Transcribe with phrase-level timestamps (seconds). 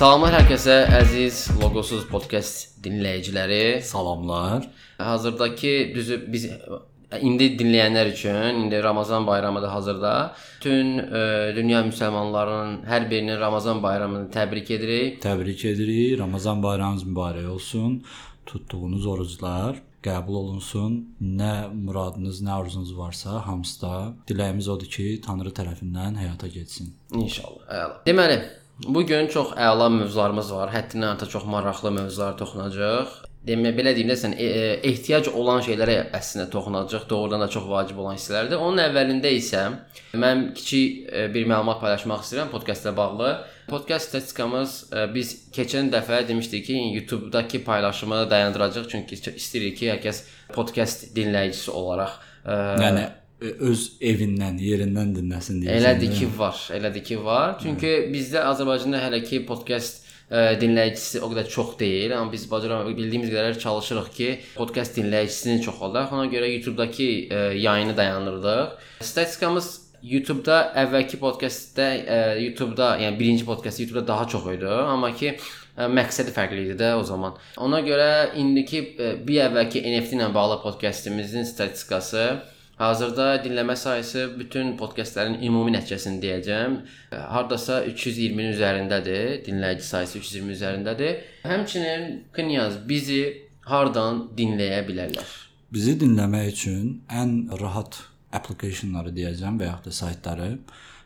[0.00, 3.82] Salamlar hər kəsə, əziz Logosuz podkast dinləyiciləri.
[3.84, 4.62] Salamlar.
[4.96, 6.46] Hazırdakı düzü biz
[7.20, 10.12] indi dinləyənlər üçün indi Ramazan bayramıdır hazırda.
[10.54, 11.20] Bütün e,
[11.56, 15.18] dünya müsəlmanlarının hər birinin Ramazan bayramını təbrik edirik.
[15.20, 16.16] Təbrik edirik.
[16.18, 18.00] Ramazan bayramınız mübarək olsun.
[18.46, 20.96] Tutduğunuz oruclar qəbul olunsun.
[21.20, 23.92] Nə muradınız, nə arzunuz varsa, hamısı da
[24.32, 26.88] diləyimiz odur ki, Tanrı tərəfindən həyata keçsin.
[27.12, 27.68] İnşallah.
[27.68, 28.00] Əla.
[28.08, 28.40] Deməli,
[28.86, 30.70] bu gün çox əla mövzularımız var.
[30.74, 33.18] Həddindən artıq çox maraqlı mövzulara toxunacağıq.
[33.48, 37.06] Demək belə deyim də sən e, e, ehtiyac olan şeylərə əslində toxunacaq.
[37.08, 38.60] Doğrudan da çox vacib olan hissələrdir.
[38.60, 39.62] Onun əvvəlində isə
[40.12, 43.30] mən kiçik e, bir məlumat paylaşmaq istəyirəm podkastla bağlı.
[43.70, 50.04] Podkast statistikamız e, biz keçən dəfə demişdik ki, YouTube-dakı paylaşımı dayandıracağıq çünki istəyirik ki, hər
[50.04, 53.08] kəs podkast dinləyicisi olaraq e, Yəni
[53.40, 55.78] öz evindən, yerindən dinləsin deyə.
[55.80, 56.60] Elədir ki, var.
[56.76, 57.56] Elədir ki, var.
[57.62, 62.90] Çünki bizdə Azərbaycanda hələ ki podkast ə, dinləyicisi o qədər çox deyil, amma biz bacaraq
[62.96, 66.12] bildiyimiz qədər çalışırıq ki, podkast dinləyicisini çoxaldaq.
[66.16, 68.76] Ona görə YouTube-dakı ə, yayını dayandırdıq.
[69.00, 69.72] Statistikamız
[70.04, 75.34] YouTube-da əvvəlki podkastdə ə, YouTube-da, yəni birinci podkast YouTube-da daha çox idi, amma ki
[75.80, 77.36] məqsədi fərqli idi də o zaman.
[77.64, 82.24] Ona görə indiki bir əvvəlki NFT ilə bağlı podkastımızın statistikası
[82.80, 86.78] Hazırda dinləmə sayısı bütün podkastların ümumi nəticəsini deyəcəm.
[87.12, 89.42] Hardasa 320-nin üzərindədir.
[89.44, 91.18] Dinləyici sayısı 320 üzərindədir.
[91.44, 93.20] Həmçinin Knyaz bizi
[93.68, 95.34] hardan dinləyə bilərlər?
[95.68, 98.00] Bizi dinləmək üçün ən rahat
[98.32, 100.48] applicationları deyəcəm və yaxud da saytları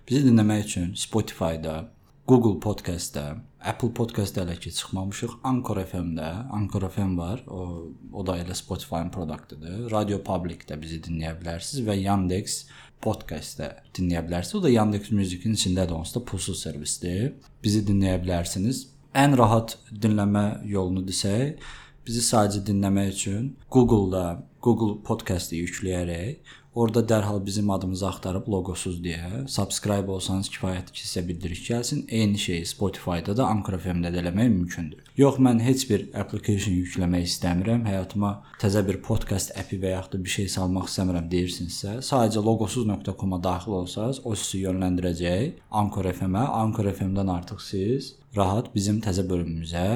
[0.06, 1.88] bizi dinləmək üçün Spotify-da,
[2.30, 3.32] Google Podcast-da,
[3.64, 5.30] Apple Podcast-da hələ ki çıxmamışıq.
[5.44, 7.44] Anchor FM-də, Anchor FM var.
[7.48, 9.90] O o da elə Spotify-ın produktudur.
[9.90, 12.58] Radio Public-də bizi dinləyə bilərsiniz və Yandex
[13.04, 14.58] Podcast-da dinləyə bilərsiniz.
[14.58, 17.32] O da Yandex Music-in içindədir, onsuz da pulsuz servisdir.
[17.64, 18.84] Bizi dinləyə bilərsiniz.
[19.16, 21.64] Ən rahat dinləmə yolunu desək,
[22.04, 29.44] bizi sadəcə dinləmək üçün Google-da Google Podcast-i yükləyərək Orada dərhal bizim adımızı axtarıb logosuz deyə
[29.46, 32.00] subscribe olsanız kifayətdir ki, sizə bildiriş gəlsin.
[32.08, 35.04] Eyni şeyi Spotify-da da, Anchor FM-də də eləmək mümkündür.
[35.16, 37.86] Yox, mən heç bir application yükləmək istəmirəm.
[37.86, 43.42] Həyatıma təzə bir podcast əpi və yaxud da bir şey salmaq istəmirəm deyirsinizsə, sadəcə logosuz.com-a
[43.48, 46.48] daxil olsanız, o sizi yönləndirəcək Anchor FM-ə.
[46.64, 49.90] Anchor FM-dən artıq siz rahat bizim təzə bölümümüzə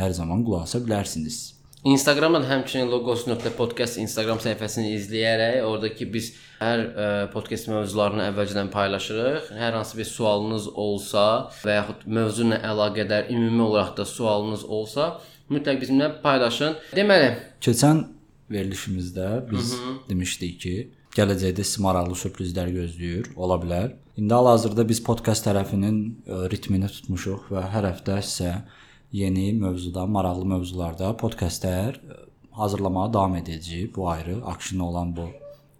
[0.00, 1.42] hər zaman qulaq asa bilərsiniz.
[1.84, 6.28] Instagramdan həmçinin logos.podcast Instagram səhifəsini izləyərək oradakı biz
[6.60, 9.48] hər ə, podkast mövzularını əvvəlcədən paylaşırıq.
[9.58, 11.24] Hər hansı bir sualınız olsa
[11.64, 15.08] və yaxud mövzu ilə əlaqədar ümumi olaraq da sualınız olsa,
[15.50, 16.76] mütləq bizimlə paylaşın.
[16.94, 17.32] Deməli,
[17.66, 18.04] keçən
[18.54, 19.96] verilişimizdə biz Hı -hı.
[20.10, 20.76] demişdik ki,
[21.18, 23.90] gələcəkdə sizi maraqlı sürprizlər gözləyir, ola bilər.
[24.16, 25.98] İndi hal-hazırda biz podkast tərəfinin
[26.30, 28.54] ə, ritmini tutmuşuq və hər həftə sizə
[29.12, 32.18] yeni mövzuda, maraqlı mövzularda podkastlər e,
[32.56, 33.94] hazırlamağa davam edəcəyik.
[33.96, 35.28] Bu ayrı, akşını olan bu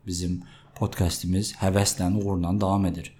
[0.06, 0.42] bizim
[0.76, 3.12] podkastimiz həvəslə, uğurla davam edir.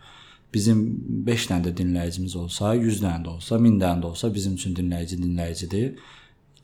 [0.54, 0.80] Bizim
[1.26, 4.74] 5 dənə də dinləyicimiz olsa, 100 dənə də olsa, 1000 dənə də olsa bizim üçün
[4.76, 5.94] dinləyici dinləyicidir.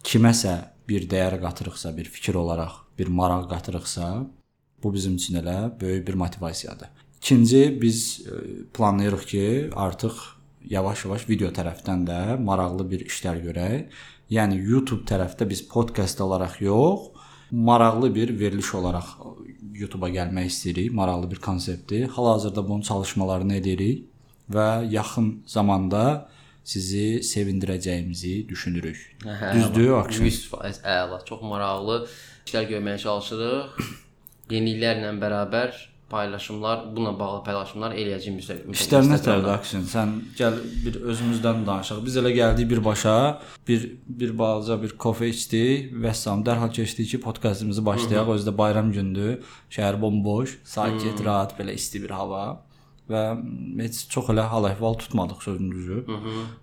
[0.05, 0.57] Kiməsə
[0.89, 4.27] bir dəyər qatırıqsa, bir fikir olaraq, bir maraq qatırıqsa,
[4.83, 6.89] bu bizim üçün elə böyük bir motivasiyadır.
[7.17, 8.33] İkinci biz e,
[8.75, 10.38] planlayırıq ki, artıq
[10.71, 13.99] yavaş-yavaş video tərəfdən də maraqlı bir işlər görək.
[14.33, 17.09] Yəni YouTube tərəfdə biz podkast olaraq yox,
[17.51, 19.15] maraqlı bir veriliş olaraq
[19.73, 20.93] YouTube-a gəlmək istəyirik.
[20.93, 22.09] Maraqlı bir konseptdir.
[22.09, 24.05] Hal-hazırda bunun çalışmalarını edirik
[24.53, 26.29] və yaxın zamanda
[26.65, 28.99] sizi sevindirəcəyimizi düşünürük.
[29.25, 30.25] Hə, Düzdür, Akşin?
[30.25, 31.23] 100% əla.
[31.25, 32.03] Çox maraqlı
[32.47, 33.79] işlər görməyə çalışırıq.
[34.53, 35.73] Yeniliklərlə bərabər
[36.11, 38.77] paylaşımlar, bununla bağlı paylaşımlar eləyəcəyik müstəqil.
[38.77, 39.85] İşlər nətərdir Aksin?
[39.89, 42.01] Sən gəl bir özümüzdən danışaq.
[42.07, 43.17] Biz elə gəldik birbaşa,
[43.69, 43.89] bir
[44.21, 48.33] bir balaca bir kofe içdik və sam dərhal keçdik ki, podkastımızı başlayaq.
[48.39, 49.43] Özdə bayram gündür.
[49.71, 52.68] Şəhər bomboş, sakit, rahat, belə isti bir hava
[53.09, 53.23] və
[53.81, 55.99] heç çox elə hal-əhval tutmadıq sözün düzü.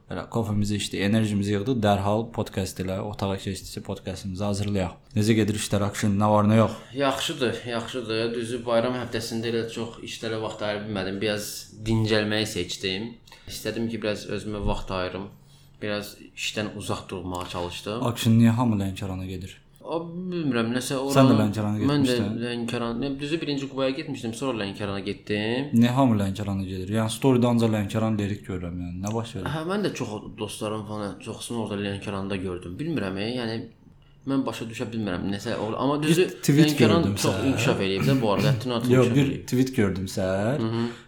[0.09, 4.93] Belə kofemizi içdik, enerjimizi yığdıq, dərhal podkast ilə otağa keçdikcə podkastımızı hazırlayaq.
[5.17, 6.77] Necə gedir işlər, akşin nə var, nə yox?
[6.93, 8.29] Yaxşıdır, yaxşıdır.
[8.35, 11.19] Düzü bayram həftəsində elə çox işlərə vaxt ayıra bilmədim.
[11.23, 11.49] Biraz
[11.87, 13.11] dincəlməyi seçdim.
[13.49, 15.27] İstədim ki, biraz özümə vaxt ayırım.
[15.81, 18.03] Biraz işdən uzaq durmağa çalışdım.
[18.07, 19.57] Akşin niyə hamı Lənkərana gedir?
[19.85, 21.13] O bilmirəm, nəsə ora.
[21.13, 22.39] Sən də Lənkərana Mən də getmişdin.
[22.41, 25.67] Lənkəran, düzü birinci Qubaya getmişdim, sonra Lənkərana getdim.
[25.77, 26.89] Niyə hamı Lənkərana gedir?
[26.97, 28.97] Yəni story-də ancaq Lənkəran lirik görürəm yəni.
[29.05, 29.45] Nə baş verir?
[29.53, 32.73] Hə, mən də çox dostlarım falan, çoxsunu orada Lənkəranda gördüm.
[32.81, 33.59] Bilmirəm, yəni
[34.25, 35.77] mən başa düşə bilmirəm nəsə orada.
[35.85, 37.49] Amma düzü Lənkəran çox səhər.
[37.51, 38.55] inkişaf eləyib də bu arada.
[38.55, 40.65] Hətta artıq Yox, bir tweet gördüm səhər.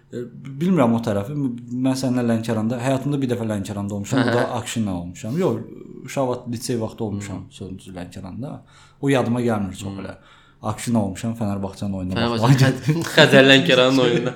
[0.07, 0.21] E,
[0.61, 1.33] Bilmirəm o tərəfi.
[1.35, 4.21] Mən səninlə Lənkəranda həyatımda bir dəfə Lənkəranda olmuşam.
[4.29, 5.35] Bu da Akşinlə olmuşam.
[5.41, 5.65] Yox,
[6.07, 8.57] uşaq vaxt lisey vaxtı olmuşam sözüncü Lənkəranda.
[9.01, 10.15] O yadıma gəlmir çox elə.
[10.67, 12.17] Akşin olmuşam Fənərbağçanın oyununa.
[12.17, 12.69] Fənərbağçə
[13.15, 14.33] Xəzər Lənkəranın oyununa.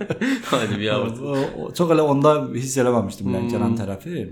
[0.50, 4.24] Hadi bir o, çox elə onda hiss eləməmişdim Lənkəran tərəfi.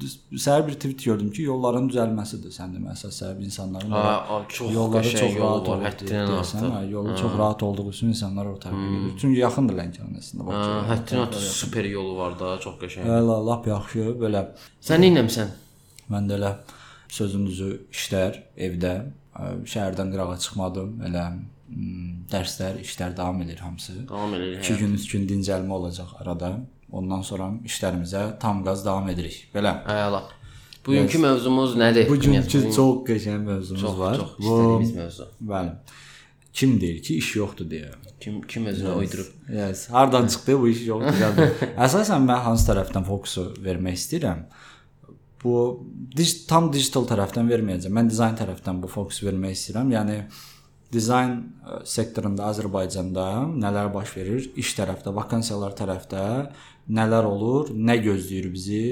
[0.00, 4.72] Düz- Səhər bir tweet gördüm ki, yolların düzəlməsidir sən demə əsas səbəb insanların Ha, çox
[4.74, 5.84] yolları çox rahat olur.
[5.86, 6.64] həddindən artıq.
[6.72, 9.12] hə, Yolu çox rahat olduğu üçün insanlar o tərəfə gedir.
[9.20, 10.80] Çünki yaxındır Lənkəran əslində Bakıya.
[10.90, 13.06] Həddindən artıq super yolu var da, çox qəşəng.
[13.12, 14.42] Hələ lap yaxşı belə
[14.88, 15.54] Sən nə etmisən?
[16.12, 16.52] Mən də elə
[17.14, 18.94] sözün düzü işlər evdə
[19.70, 20.94] şəhərdən qırağa çıxmadım.
[21.08, 21.24] Elə
[22.30, 23.96] dərslər, işlər davam edir hamısı.
[24.08, 24.58] Davam edir.
[24.60, 26.54] 2 gün, 3 gün dincəlmə olacaq arada.
[26.94, 29.48] Ondan sonra işlərimizə tam qaz davam edirik.
[29.54, 29.80] Belə.
[29.90, 30.22] Əla.
[30.86, 32.06] Bugünkü mövzumuz nədir?
[32.10, 34.18] Bugünkü Ümumiyyətlə, çox qəşəng mövzumuz çox, var.
[34.20, 35.28] çox istədiyimiz mövzu.
[35.50, 35.72] Bəli.
[36.54, 37.88] Kim deyir ki, iş yoxdur deyə.
[38.20, 39.30] Kim kim özünə uydurub?
[39.50, 39.88] Yes.
[39.90, 41.48] Hardan çıxdı bu iş yoxdur gəldi.
[41.88, 44.44] Əsasən mən hansı tərəfdən fokusu vermək istəyirəm?
[45.44, 45.54] Bu
[46.16, 47.92] dig tam digital tərəfdən verməyəcəm.
[47.92, 49.92] Mən dizayn tərəfdən bu fokusu vermək istəyirəm.
[49.92, 50.18] Yəni
[50.94, 53.26] dizayn ə, sektorunda Azərbaycanda
[53.60, 54.48] nələr baş verir?
[54.56, 56.24] İş tərəfdə, vakansiyalar tərəfdə
[56.96, 57.74] nələr olur?
[57.74, 58.84] Nə gözləyir bizi?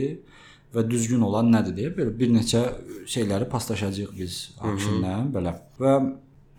[0.73, 2.63] və düzgün olan nədir deyə belə bir neçə
[3.11, 5.55] şeyləri paslaşacağıq biz Action-la belə.
[5.81, 5.97] Və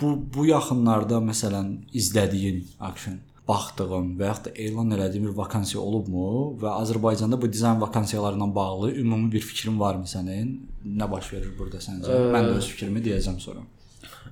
[0.01, 6.27] bu bu yaxınlarda məsələn izlədiyin Action baxdığın və yaxud da elan elədiyin bir vakansiya olubmu
[6.61, 10.55] və Azərbaycanda bu dizayn vakansiyalarına bağlı ümumi bir fikrin varmı sənin?
[10.85, 12.19] Nə baş verir burada səncə?
[12.35, 13.65] Mən də öz fikrimi deyəcəm sonra.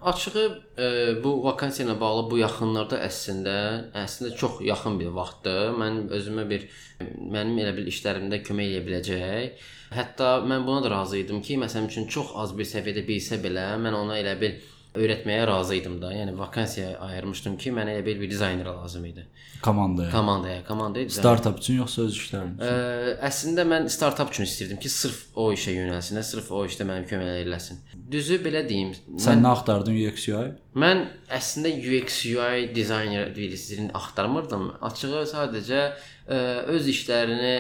[0.01, 0.45] Açığı
[0.77, 0.87] e,
[1.23, 3.57] bu vakansiya ilə bağlı bu yaxınlarda əslində
[4.01, 5.75] əslində çox yaxın bir vaxtdır.
[5.81, 6.65] Mən özümə bir
[7.03, 9.69] mənim elə bil işlərimdə kömək edə biləcək.
[9.91, 13.73] Hətta mən buna da razı idim ki, məsələn üçün çox az bir səviyyədə bilsə belə
[13.83, 14.55] mən ona elə bil
[14.95, 16.09] öyrətməyə razı idim da.
[16.13, 19.23] Yəni vakansiya ayırmışdım ki, mənə elə bil bir dizayner lazım idi.
[19.63, 20.11] Komandaya.
[20.11, 22.67] Komandaya, komandaya dizayn- Startup üçün yoxsa öz işlərin üçün?
[22.67, 27.05] Ə, əslində mən startap üçün istəyirdim ki, sırf o işə yönəlsin, sırf o işdə mənim
[27.07, 27.79] kömək eləsin.
[28.11, 28.91] Düzü belə deyim.
[29.21, 30.47] Sən nə axtardın UX UI?
[30.75, 34.71] Mən əslində UX UI dizayner birisini axtarmırdım.
[34.81, 35.83] Açığı sadəcə
[36.27, 36.39] ə,
[36.75, 37.55] öz işlərini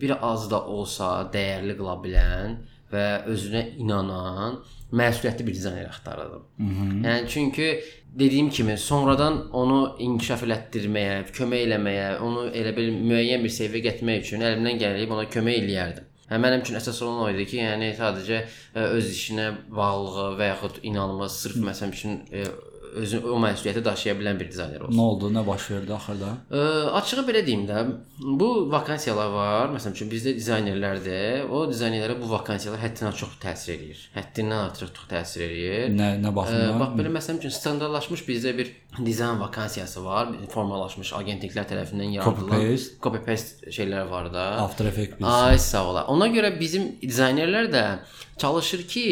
[0.00, 2.54] bir az da olsa dəyərli qıla bilən
[2.92, 4.60] və özünə inanan
[4.92, 6.44] məsuliyyətli bir dizayner axtarırdım.
[7.06, 7.68] Yəni çünki
[8.18, 14.24] dediyim kimi sonradan onu inkişaf elətdirməyə, kömək eləməyə, onu elə bil müəyyən bir səviyyəyə gətirmək
[14.24, 16.08] üçün əlimdən gəlib ona kömək eləyərdim.
[16.30, 20.50] Hə mənim üçün əsas olan o idi ki, yəni sadəcə ə, öz işinə bağlılığı və
[20.52, 22.44] yaxud inanımı sırf məsələn üçün ə,
[22.94, 24.98] özü o məsuliyyəti daşıya bilən bir dizayner olsun.
[24.98, 25.30] Nə oldu?
[25.34, 26.30] Nə baş verdi axırda?
[26.50, 26.62] Ə,
[27.00, 27.82] açığı belə deyim də,
[28.40, 29.72] bu vakansiyalar var.
[29.74, 31.46] Məsələn üçün bizdə dizaynerlərdir.
[31.50, 34.02] O dizaynerlərə bu vakansiyalar həddindən çox təsir eləyir.
[34.16, 35.90] Həddindən artıq çox təsir eləyir.
[35.96, 36.80] Nə nə baxımdan?
[36.80, 38.72] bax belə məsələn üçün standartlaşmış bizdə bir
[39.06, 42.66] dizayn vakansiyası var, formalaşmış agentliklər tərəfindən yaradılan
[43.02, 44.48] copy paste şeylər var da.
[44.64, 45.22] After Effects.
[45.22, 46.04] Ay sağ ola.
[46.10, 47.84] Ona görə bizim dizaynerlər də
[48.40, 49.06] çalışır ki,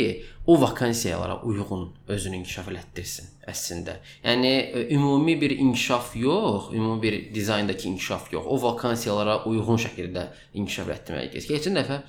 [0.47, 3.99] o vakansiyalara uyğun özünü inkişaf elətdirsin əslində.
[4.25, 8.47] Yəni ə, ümumi bir inkişaf yox, ümumi bir dizayndakı inkişaf yox.
[8.47, 11.49] O vakansiyalara uyğun şəkildə inkişaf etdirməyə gəlir.
[11.53, 12.01] Keçən dəfə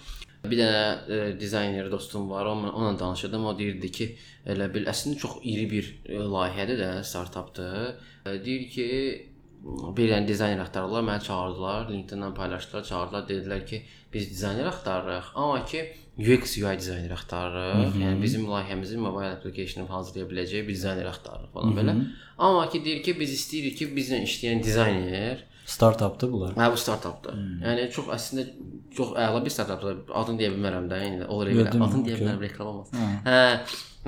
[0.45, 3.45] bir dənə ə, dizayner dostum var, onunla, onunla danışırdım.
[3.45, 4.11] O deyirdi ki,
[4.47, 7.97] elə bil əslində çox iri bir ə, layihədir də, startapdır.
[8.25, 8.87] Ə, deyir ki,
[9.97, 13.81] bir dənə dizayner axtarırlar, məni çağırdılar, LinkedIn-dən paylaşdılar, çağırdılar, dedilər ki,
[14.13, 15.83] biz dizayner axtarırıq, amma ki
[16.19, 17.95] UX UI dizayner axtarırıq.
[18.03, 21.95] Yəni bizim layihəmizi mobile application hazırlaya biləcək bir dizayner axtarırıq falan belə.
[22.37, 26.55] Amma ki deyir ki, biz istəyirik ki, bizlə işləyən dizayner Startupdır bunlar.
[26.57, 27.35] Hə bu startapdır.
[27.61, 28.45] Yəni çox əslində
[28.97, 29.99] çox əla bir startapdır.
[30.17, 31.67] Adını deyə bilmərəm də, yəni olur elə.
[31.69, 32.97] Adını deyə bilmərəm, reklam olmasın.
[33.27, 33.37] Hə.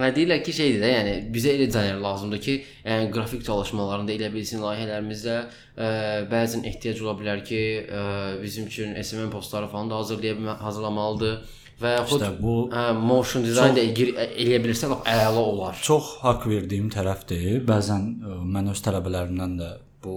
[0.01, 4.30] Və deyirlər ki, şeydir də, yəni bizə elə dizayner lazımdır ki, yəni qrafik çalışmalarında elə
[4.34, 5.89] bilsin layihələrimizdə ə,
[6.32, 8.03] bəzən ehtiyac ola bilər ki, ə,
[8.41, 13.43] bizim üçün SMM postları falan da hazırlaya bilmə- hazırlamalıdır və yaxud İşte bu hə, motion
[13.45, 15.79] design də gir- eləyə bilirsə lap əla olar.
[15.83, 17.65] çox haqq verdiyim tərəfdir.
[17.67, 19.69] Bəzən ə, mən öz tələbələrimdən də
[20.03, 20.15] bu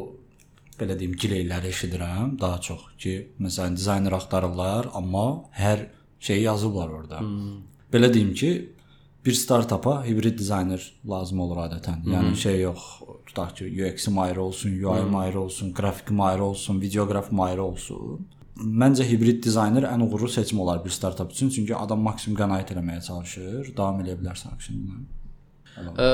[0.81, 5.87] belə deyim gileyləri eşidirəm daha çox ki, məsələn dizayner axtarırlar, amma hər
[6.21, 7.21] şeyi yazıblar orada.
[7.21, 7.61] Hmm.
[7.93, 8.51] Belə deyim ki,
[9.25, 12.03] bir startapa hibrid dizayner lazım olur adətən.
[12.11, 12.83] Yəni şey yox,
[13.27, 18.27] tutaq ki, UX-im ayrı olsun, UI-im ayrı olsun, qrafikim ayrı olsun, videoqrafim ayrı olsun.
[18.55, 23.03] Məncə hibrid dizayner ən uğurlu seçim olar bir startap üçün, çünki adam maksimum qənaət etməyə
[23.03, 25.07] çalışır, davam edə bilərsən aksiyondan.
[25.75, 26.07] Ə,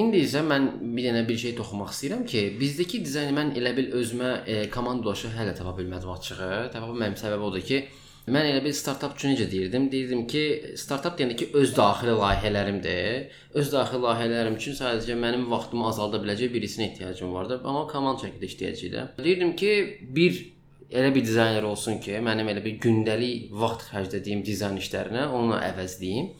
[0.00, 3.92] indi isə mən bir dənə bir şey toxunmaq istəyirəm ki, bizdəki dizayn mən elə bil
[4.00, 6.48] özümə e, komandadaşı hələ tapa bilmədim açığı.
[6.72, 7.84] Tapa bilməyim səbəbi odur ki,
[8.24, 9.90] Mən elə bir startap üçün necə deyirdim?
[9.92, 10.42] Deyirdim ki,
[10.80, 13.34] startap deyəndə ki, öz daxili layihələrimdir.
[13.60, 17.58] Öz daxili layihələrim üçün sadəcə mənim vaxtımı azalda biləcək birisinə ehtiyacım vardı.
[17.60, 19.10] Amma komand şəkildə işləyəcəyəm.
[19.26, 19.74] Deyirdim ki,
[20.16, 20.40] bir
[20.94, 26.32] elə bir dizayner olsun ki, mənim elə bir gündəlik vaxt xərclədiyim dizayn işlərinə onunla əvəzləyim.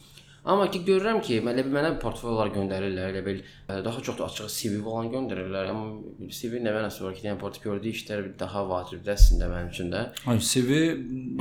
[0.45, 4.27] Amma ki görürəm ki, elə bir mənə portfolyolar göndərirlər, elə bil ə, daha çox da
[4.27, 5.71] açıq CV olan göndərirlər.
[5.71, 9.89] Amma CV nə mənası var ki, yəni portfolyoda işlər bir daha vacibdir əslində mənim üçün
[9.89, 10.03] də.
[10.29, 10.83] Ay CV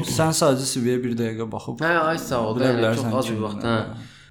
[0.09, 2.65] sən sadəcə CV-yə bir dəqiqə baxıb Hə, ay sağ ol.
[2.65, 3.77] Yəni, çox az bir vaxt, hə.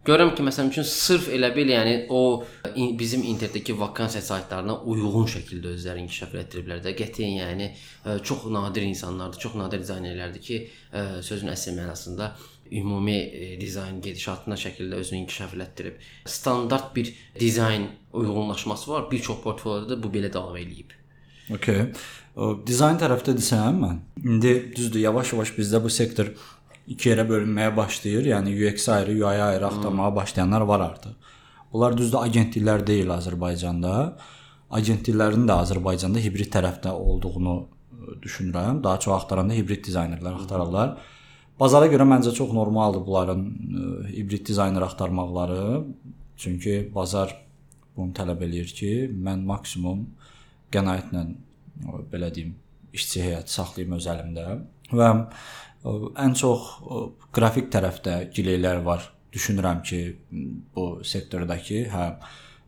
[0.03, 2.43] Görürəm ki, məsələn üçün sırf elə bil, yəni o
[2.75, 6.91] in, bizim internetdəki vakansiya saytlarına uyğun şəkildə özlərini inkişaf etdiriblər də.
[6.99, 10.59] Qətiyyən yəni ə, çox nadir insanlardır, çox nadir dizaynerlərdir ki,
[10.91, 12.33] ə, sözün əsl mənasında
[12.71, 16.01] ümumi e, dizayn gedişatına şəkildə özünü inkişaf elətdirib.
[16.25, 19.11] Standart bir dizayn uyğunlaşması var.
[19.11, 20.91] Bir çox portfolyoda bu belə davam eləyib.
[21.51, 21.91] Okay.
[22.35, 24.03] O, dizayn tərəfdə desəm mən.
[24.23, 26.31] İndi düzdür, yavaş-yavaş bizdə bu sektor
[26.87, 28.29] iki yerə bölünməyə başlayır.
[28.33, 31.13] Yəni UX ayrı, UI ayrı axtarmağa başlayanlar var artıq.
[31.73, 33.93] Bunlar düzdür agentliklər deyil Azərbaycanda.
[34.73, 37.55] Agentliklərin də Azərbaycanda hibrid tərəfdə olduğunu
[38.23, 38.83] düşünürəm.
[38.83, 40.97] Daha çox axtaranda hibrid dizaynerlər axtarırlar.
[41.59, 43.43] Bazara görə məncə çox normaldır bunların
[44.09, 45.83] hibrid dizayner axtarmaqları.
[46.37, 47.35] Çünki bazar
[47.95, 50.07] bunu tələb eləyir ki, mən maksimum
[50.73, 51.27] qənaətlə
[52.11, 52.55] belə deyim,
[52.93, 54.47] işçi heyəti saxlayım öz əlimdə
[54.97, 55.09] və
[55.83, 56.69] ən çox
[57.35, 59.09] qrafik tərəfdə gileylər var.
[59.33, 59.99] Düşünürəm ki,
[60.75, 62.03] bu sektordakı, hə,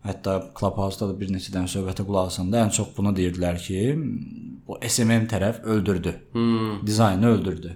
[0.05, 3.83] hətta Clubhouse-da da bir neçə dənə söhbətə qulaq asanda ən çox bunu deyirdilər ki,
[4.65, 6.15] bu SMM tərəf öldürdü.
[6.33, 6.79] Hmm.
[6.87, 7.75] Dizaynı öldürdü.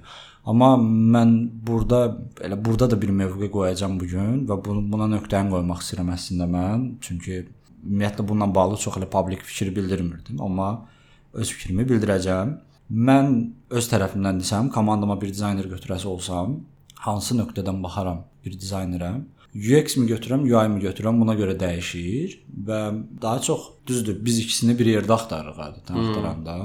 [0.50, 1.34] Amma mən
[1.67, 2.00] burada
[2.41, 6.48] elə burada da bir mövqe qoyacağam bu gün və bunu buna nöqtəni qoymaq istəyirəm əslində
[6.50, 6.88] mən.
[7.05, 7.43] Çünki
[7.84, 10.69] ümumiyyətlə bununla bağlı çox elə publik fikir bildirmirdim, amma
[11.34, 12.55] öz fikrimi bildirəcəm.
[12.89, 13.34] Mən
[13.69, 16.60] öz tərəfimdən desəm, komandama bir dizayner götürəsi olsam,
[17.05, 19.12] hansı nöqtədən baxaram bir dizaynerə?
[19.55, 22.36] UX mi götürürəm, UI mi götürürəm, buna görə dəyişir
[22.67, 22.79] və
[23.22, 26.58] daha çox düzdür, biz ikisini bir yerdə axtarırıq adətən axtaranda.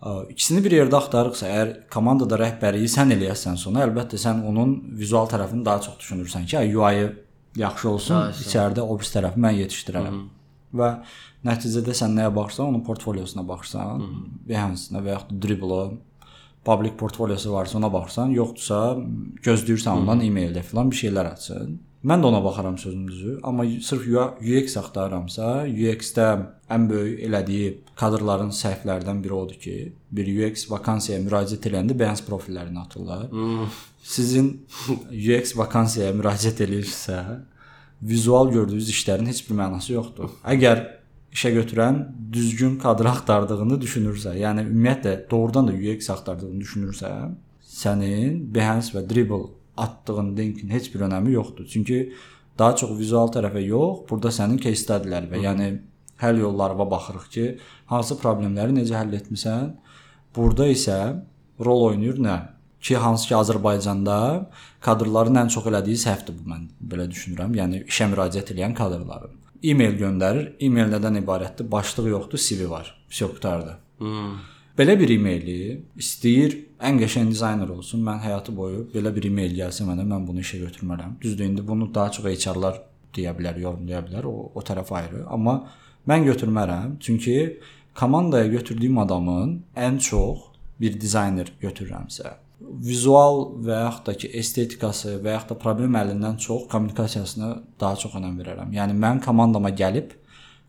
[0.00, 5.28] Ə, İkisini bir yerdə axtarırıqsa, əgər komandada rəhbərliyi sən eləyəsən sonra, əlbəttə sən onun vizual
[5.32, 7.08] tərəfini daha çox düşünürsən ki, UI-ı
[7.56, 8.48] yaxşı olsun, yaxşı.
[8.48, 10.20] içəridə o bir tərəfi mən yetişdirərəm.
[10.76, 10.90] Və
[11.46, 14.04] nəticədə sən nəyə baxırsan, onun portfolyosuna baxırsan,
[14.48, 15.88] Behance-nə və yaxud da Dribbble-a
[16.66, 18.78] public portfolyosu varsa ona baxırsan, yoxdursa
[19.46, 21.76] gözləyirsən ondan e-maildə filan bir şeylər açsın.
[22.06, 26.26] Mən də ona baxaram sözün düzü, amma sırf UX axtarıramsa, UX-də
[26.70, 29.76] ən böyük elədiyi kadrların səhvlərdən biri odur ki,
[30.14, 33.26] bir UX vakansiyaya müraciət edəndə Behance profillərini atırlar.
[34.02, 34.52] Sizin
[35.10, 37.22] UX vakansiyaya müraciət edirsə,
[38.02, 40.30] vizual gördüyünüz işlərin heç bir mənası yoxdur.
[40.46, 40.84] Əgər
[41.36, 41.98] işə götürən
[42.32, 47.10] düzgün kadr axtardığını düşünürsə, yəni ümumiyyətlə doğrudan da UX axtardığını düşünürsə,
[47.60, 51.68] sənin Behance və Dribbble atdığın linkin heç bir önəmi yoxdur.
[51.68, 52.12] Çünki
[52.58, 55.70] daha çox vizual tərəfə yox, burada sənin case study-lər və yəni
[56.22, 57.46] həll yollarına baxırıq ki,
[57.92, 59.74] hansı problemləri necə həll etmisən.
[60.36, 60.98] Burada isə
[61.60, 62.38] rol oynayır nə?
[62.80, 64.18] Ki hansı ki Azərbaycanda
[64.84, 67.56] kadrların ən çox elədiyi səhvdir bu mən belə düşünürəm.
[67.60, 69.45] Yəni işə müraciət edən kadrların.
[69.70, 70.52] E-mail göndərir.
[70.60, 71.70] E-mail nədən ibarətdir?
[71.70, 72.92] Başlığı yoxdur, CV var.
[73.10, 73.78] Vəsiq qutardı.
[73.98, 74.36] Hmm.
[74.78, 75.58] Belə bir e-maili
[75.96, 78.02] istəyir ən qəşəng dizayner olsun.
[78.04, 81.16] Mən həyatı boyu belə bir e-mail gəlsə mənə mən bunu işə götürmərəm.
[81.22, 82.82] Düzdür, indi bunu daha çox HR-lar
[83.16, 84.28] deyə bilər, yorumlaya bilər.
[84.28, 85.24] O o tərəf ayrı.
[85.32, 85.62] Amma
[86.08, 86.98] mən götürmərəm.
[87.00, 87.60] Çünki
[87.96, 90.44] komandaya götürdüyüm adamın ən çox
[90.80, 96.68] bir dizayner götürürəmsə, vizual və yaxud da ki, estetikası və yaxud da problem həllindən çox
[96.72, 98.72] kommunikasiyasına daha çox önəm verərəm.
[98.76, 100.14] Yəni mən komandama gəlib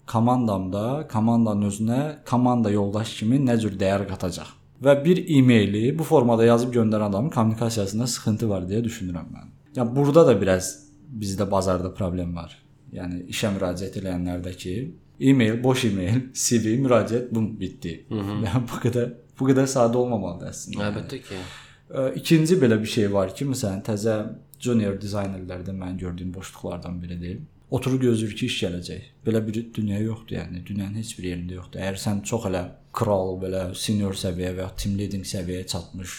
[0.08, 4.53] komandamda komandanın özünə komanda yoldaş kimi nə cür dəyər qatacaq
[4.84, 9.51] və bir e-maili bu formada yazıb göndərən adamın kommunikasiyasında sıxıntı var deyə düşünürəm mən.
[9.75, 10.72] Yəni burada da biraz
[11.08, 12.56] bizdə bazarda problem var.
[12.94, 14.75] Yəni işə müraciət edənlərdəki
[15.20, 18.00] e-mail, boş e-mail, CV, müraciət bu bitdi.
[18.12, 20.91] Yəni bu qədər bu qədər sadə olmamalıdır əslində.
[20.91, 21.38] Əlbəttə ki.
[21.38, 21.66] Ə,
[22.15, 24.17] İkinci belə bir şey var ki, məsələn, təzə
[24.60, 27.38] junior dizaynerlərdə mən gördüyüm boşluqlardan biridir.
[27.72, 29.06] Oturub gözləyir ki, iş gələcək.
[29.27, 31.84] Belə bir dünya yoxdur, yəni dünyanın heç bir yerində yoxdur.
[31.84, 32.63] Əgər sən çox elə
[32.96, 36.17] kral, belə senior səviyyə və ya team leading səviyyəyə çatmış,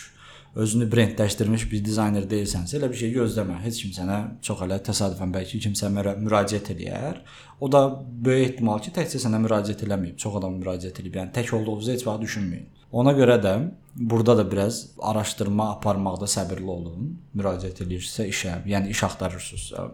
[0.64, 3.60] özünü brendləşdirmiş bir dizayner deyilsənsə, elə bir şey gözləmə.
[3.64, 7.20] Heç kim sənə çox elə təsadüfən bəlkə kimsə müra- müraciət eləyər.
[7.60, 7.84] O da
[8.24, 11.20] böyük ehtimal ki, təkcə sənə müraciət eləməyib, çox adam müraciət edib.
[11.20, 12.68] Yəni tək olduğunuzu heç vaxt düşünməyin.
[12.92, 13.54] Ona görə də
[13.96, 17.14] burada da biraz araşdırma aparmaqda səbirli olun.
[17.36, 19.88] Müraciət edirsinizsə işə, yəni iş axtarırsınızsa,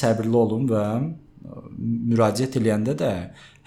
[0.00, 0.84] səbirli olun və
[2.10, 3.12] müraciət edəndə də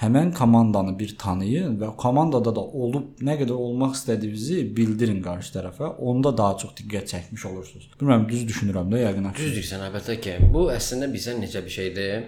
[0.04, 5.94] həmin komandanı bir tanıyın və komandada da olub nə qədər olmaq istədiyinizi bildirin qarşı tərəfə.
[6.10, 7.90] Onda daha çox diqqət çəkmiş olursunuz.
[8.00, 9.30] Bilmirəm düz düşünürəm də yəqin.
[9.38, 10.36] Düz deyirsən, əlbəttə ki.
[10.54, 12.26] Bu əslində bizə necə bir şeydir?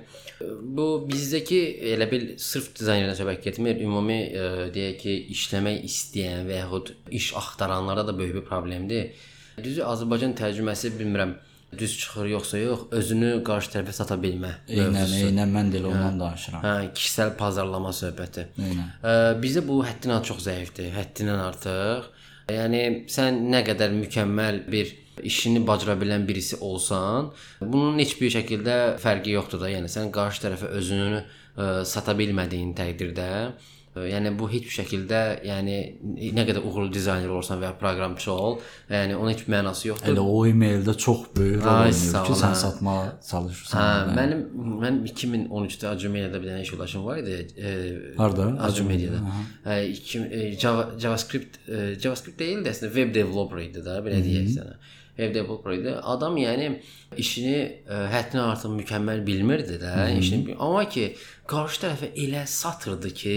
[0.77, 1.61] Bu bizdəki
[1.93, 7.33] elə bil sırf dizaynerdən söhbət getmir, ümumi ə, deyək ki, işləmək istəyən və yaxud iş
[7.39, 9.11] axtaranlarda da böyük bir problemdir.
[9.63, 11.37] Düzü Azərbaycan tərcüməsi bilmirəm
[11.79, 14.51] düz çıxır yoxsa yox, özünü qarşı tərəfə sata bilmə.
[14.67, 16.65] Eynən, eynən mən də elə ondan danışıram.
[16.65, 18.47] Hə, kişisel pazarlama söhbəti.
[18.57, 18.91] Eynən.
[19.01, 22.11] Ə, bizdə bu həddindən çox zəifdir, həddindən artıq.
[22.55, 24.91] Yəni sən nə qədər mükəmməl bir
[25.25, 29.71] işini bacara bilən birisi olsan, bunun heç bir şəkildə fərqi yoxdur da.
[29.71, 33.29] Yəni sən qarşı tərəfə özünü ə, sata bilmədiyin təqdirdə
[33.95, 35.75] Yəni bu heç bir şəkildə, yəni
[36.35, 38.57] nə qədər uğurlu dizayner olsan və ya proqramçı ol,
[38.91, 40.11] yəni onun heç bir mənası yoxdur.
[40.11, 42.59] Elə o e-maildə çox böyük rol Ay, oynayır ki, sən hə.
[42.63, 43.79] satmağa çalışırsan.
[43.79, 44.43] Hə, mənim
[44.83, 47.37] mən 2013-də Acumedia-da bir dənə iş yoldaşım var idi.
[47.55, 47.71] E,
[48.19, 48.49] Harda?
[48.67, 49.23] Acumedia-da.
[49.69, 49.79] Hə,
[50.27, 54.75] e, Java, JavaScript e, JavaScript deyil də əslində web developer idi da, belə deyək sənə.
[55.15, 55.93] Web developer idi.
[56.03, 56.65] Adam yəni
[57.15, 57.55] işini
[57.87, 61.05] ə, həddindən artıq mükəmməl bilmirdi də, işini bil- amma ki
[61.49, 63.33] qarşı tərəfə elə satırdı ki,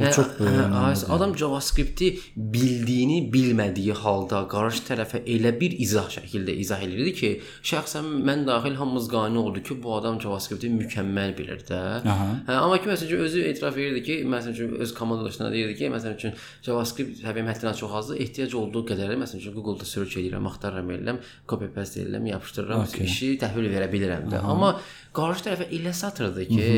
[0.00, 6.56] yəni çox böyük hə, adam JavaScript-i bildiyini bilmədiyi halda qarşı tərəfə elə bir izah şəkildə
[6.64, 7.30] izah eləyirdi ki,
[7.70, 11.80] şəxsən mən daxil hamımız qane oldu ki, bu adam JavaScript-i mükəmməl bilir də.
[12.02, 12.28] Aha.
[12.48, 16.18] Hə, amma ki məsələn özü etiraf edirdi ki, məsələn üçün öz komandalaşına deyirdi ki, məsələn
[16.18, 16.34] üçün
[16.66, 21.22] JavaScript səviyyəm həddindən çox azdır, ehtiyac olduğu qədər məsələn üçün Google-da search edirəm, axtarıram eləm,
[21.48, 23.06] copy paste edirəm, yapışdırıram, Okay.
[23.06, 24.42] işi təhvil verə bilirəm də.
[24.44, 24.74] Amma
[25.14, 26.68] qarşı tərəfə elə satırdı ki,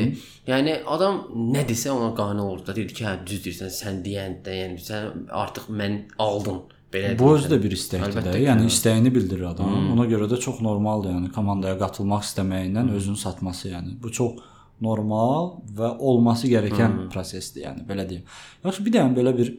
[0.48, 1.20] yəni adam
[1.54, 2.66] nə desə ona qane olurdu.
[2.66, 2.76] da.
[2.76, 6.64] Deyirdi ki, hə düz deyirsən, sən deyən də, yəni sən artıq mən aldım.
[6.92, 8.34] Belə Bu özü də bir istəkdir də.
[8.44, 8.72] Yəni hə.
[8.72, 9.72] istəyini bildirir adam.
[9.94, 14.38] Ona görə də çox normaldır, yəni komandaya qatılmaq istəməyindən özünü satması, yəni bu çox
[14.80, 18.22] normal və olması gərəkən prosesdir, yəni belə deyim.
[18.64, 19.56] Yaxşı, bir dənə belə bir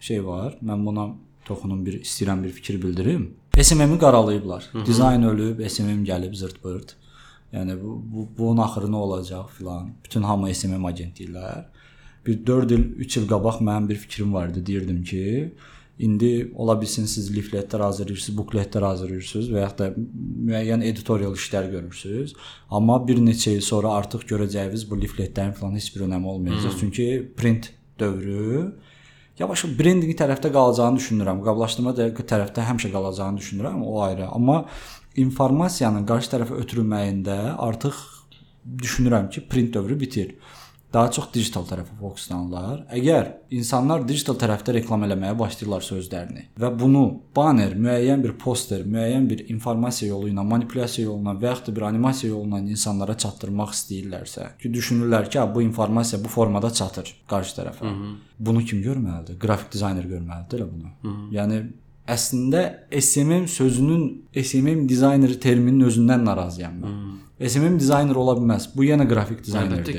[0.00, 0.56] şey var.
[0.64, 1.10] Mən buna
[1.44, 3.28] toxunum bir istəyirəm bir fikir bildirim.
[3.60, 4.70] SMM-i qaralayıblar.
[4.86, 6.96] Dizayn ölüb, SMM gəlib zırt-pırt.
[7.52, 9.90] Yəni bu, bu bunun axırı nə olacaq filan.
[10.04, 11.64] Bütün hamı SMM agent deyirlər.
[12.26, 14.66] Bir 4 il, 3 il qabaq mənim bir fikrim var idi.
[14.66, 15.54] Deyirdim ki,
[15.98, 22.36] indi ola bilsin siz leafletlər hazırlayırsınız, bukletlər hazırlayırsınız və ya da müəyyən editorial işlər görürsüz.
[22.70, 26.78] Amma bir neçə il sonra artıq görəcəyiniz bu leafletlərin falan heç bir önəmi olmayacaq.
[26.80, 28.70] Çünki print dövrü
[29.40, 31.38] Yavaş brendinq tərəfdə qalacağını düşünürəm.
[31.46, 34.26] Qablaşdırma da tərəfdə həmişə qalacağını düşünürəm, o ayrı.
[34.28, 34.66] Amma
[35.16, 37.98] informasiyanın qarşı tərəfə ötürülməyində artıq
[38.78, 40.34] düşünürəm ki, print dövrü bitir.
[40.90, 42.80] Daha çox digital tərəfə fokuslanırlar.
[42.98, 47.04] Əgər insanlar digital tərəfdə reklam eləməyə başlayırlarsa özlərini və bunu
[47.36, 51.74] banner, müəyyən bir poster, müəyyən bir informasiya yolu ilə, manipulyasiya yolu ilə və yaxud da
[51.76, 56.70] bir animasiya yolu ilə insanlara çatdırmaq istəyirlərsə, ki düşünürlər ki, "Ha, bu informasiya bu formada
[56.70, 57.84] çatır qarşı tərəfə.
[57.86, 58.16] Hı -hı.
[58.38, 59.38] Bunu kim görməlidir?
[59.38, 60.90] Qrafik dizayner görməlidir elə bunu.
[61.02, 61.30] Hı -hı.
[61.38, 61.66] Yəni
[62.14, 62.62] əslində
[63.00, 64.04] SMM sözünün
[64.44, 67.00] SMM dizayner terminin özündən narazıyam mən.
[67.40, 67.48] Hı.
[67.48, 68.70] SMM dizayner ola bilməz.
[68.76, 69.42] Bu yenə qrafik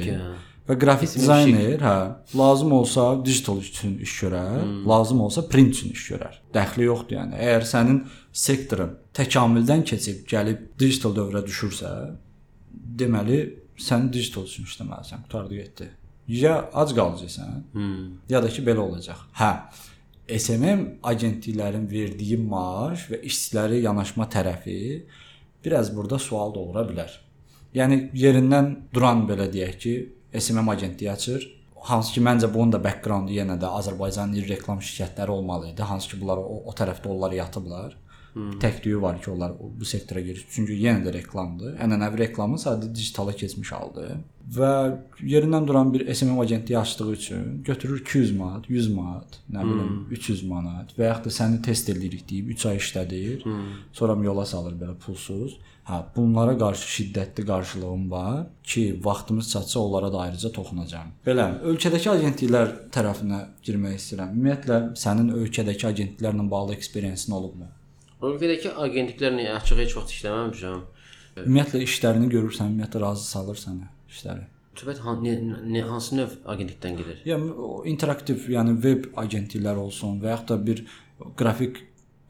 [0.05, 0.15] ki.
[0.19, 0.31] hə.
[0.69, 1.93] Və qrafik SMM dizayner, hə,
[2.37, 4.83] lazım olsa digital üçün iş görər, hmm.
[4.89, 6.35] lazım olsa print üçün iş görər.
[6.53, 7.39] Dəxli yoxdur yəni.
[7.47, 8.03] Əgər sənin
[8.43, 11.89] sektorun təkamüldən keçib gəlib digital dövrə düşürsə,
[13.01, 13.41] deməli
[13.81, 15.25] sən digital üçün işləməlisən.
[15.25, 15.89] Qutardı getdi.
[16.31, 18.21] Ya ac qalacaqsan, Hmm.
[18.29, 19.17] ya da ki belə olacaq.
[19.41, 19.53] Hə.
[20.39, 24.77] SMM agentliklərin verdiyi maaş və işçiləri yanaşma tərəfi
[25.65, 27.11] biraz burada sual doğura bilər.
[27.75, 29.95] Yəni yerindən duran belə deyək ki,
[30.39, 31.47] SMM agentliyi açır.
[31.87, 35.81] Hansı ki məncə bunun da backgroundu yenə də Azərbaycanın reklam şirkətləri olmalı idi.
[35.81, 37.95] Hansı ki bunlar o, o tərəfdə onlar yatıblar.
[38.33, 38.59] Hmm.
[38.59, 40.45] Təkliyi var ki, onlar bu sektora girir.
[40.49, 41.75] Çünki yenə də reklamdır.
[41.83, 44.13] Ənənəvi reklamın sadəcə digitala keçmiş haldır.
[44.51, 44.71] Və
[45.23, 50.43] yerindən duran bir SMM agentliyi açdığı üçün götürür 200 manat, 100 manat, nə bilim 300
[50.43, 53.45] manat və yaxud da səni test eləyirik deyib 3 ay işlədir.
[53.93, 55.59] Sonra yola salır belə pulsuz.
[55.87, 61.09] Hə, bunlara qarşı şiddətli qarşılığım var ki, vaxtımız çatsa onlara da ayrıca toxunacağam.
[61.25, 64.35] Belə, ölkədəki agentliklər tərəfinə girmək istəyirəm.
[64.35, 67.67] Ümumiyyətlə sənin ölkədəki agentliklərlə bağlı eksperiensin olubmu?
[68.21, 70.81] Ölkədəki agentliklərlə açıq heç vaxt işləməmişəm.
[71.41, 74.43] Ümumiyyətlə işlərini görürsən, ümumiyyətlə razı salır səni işləri.
[74.77, 75.33] Söhbət han, ne,
[75.67, 77.17] ne, hansı növ agentlikdən gedir?
[77.27, 77.49] Yəni
[77.91, 80.83] interaktiv, yəni web agentliklər olsun və yaxud da bir
[81.39, 81.81] qrafik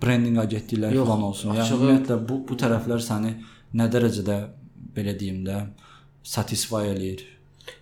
[0.01, 1.53] brendinq agentlikləri Yox, falan olsun.
[1.53, 3.35] Yəni açığı- ümumiyyətlə bu bu tərəflər səni
[3.77, 4.39] nə dərəcədə
[4.95, 5.59] belə deyim də
[6.23, 7.21] satisfy eləyir?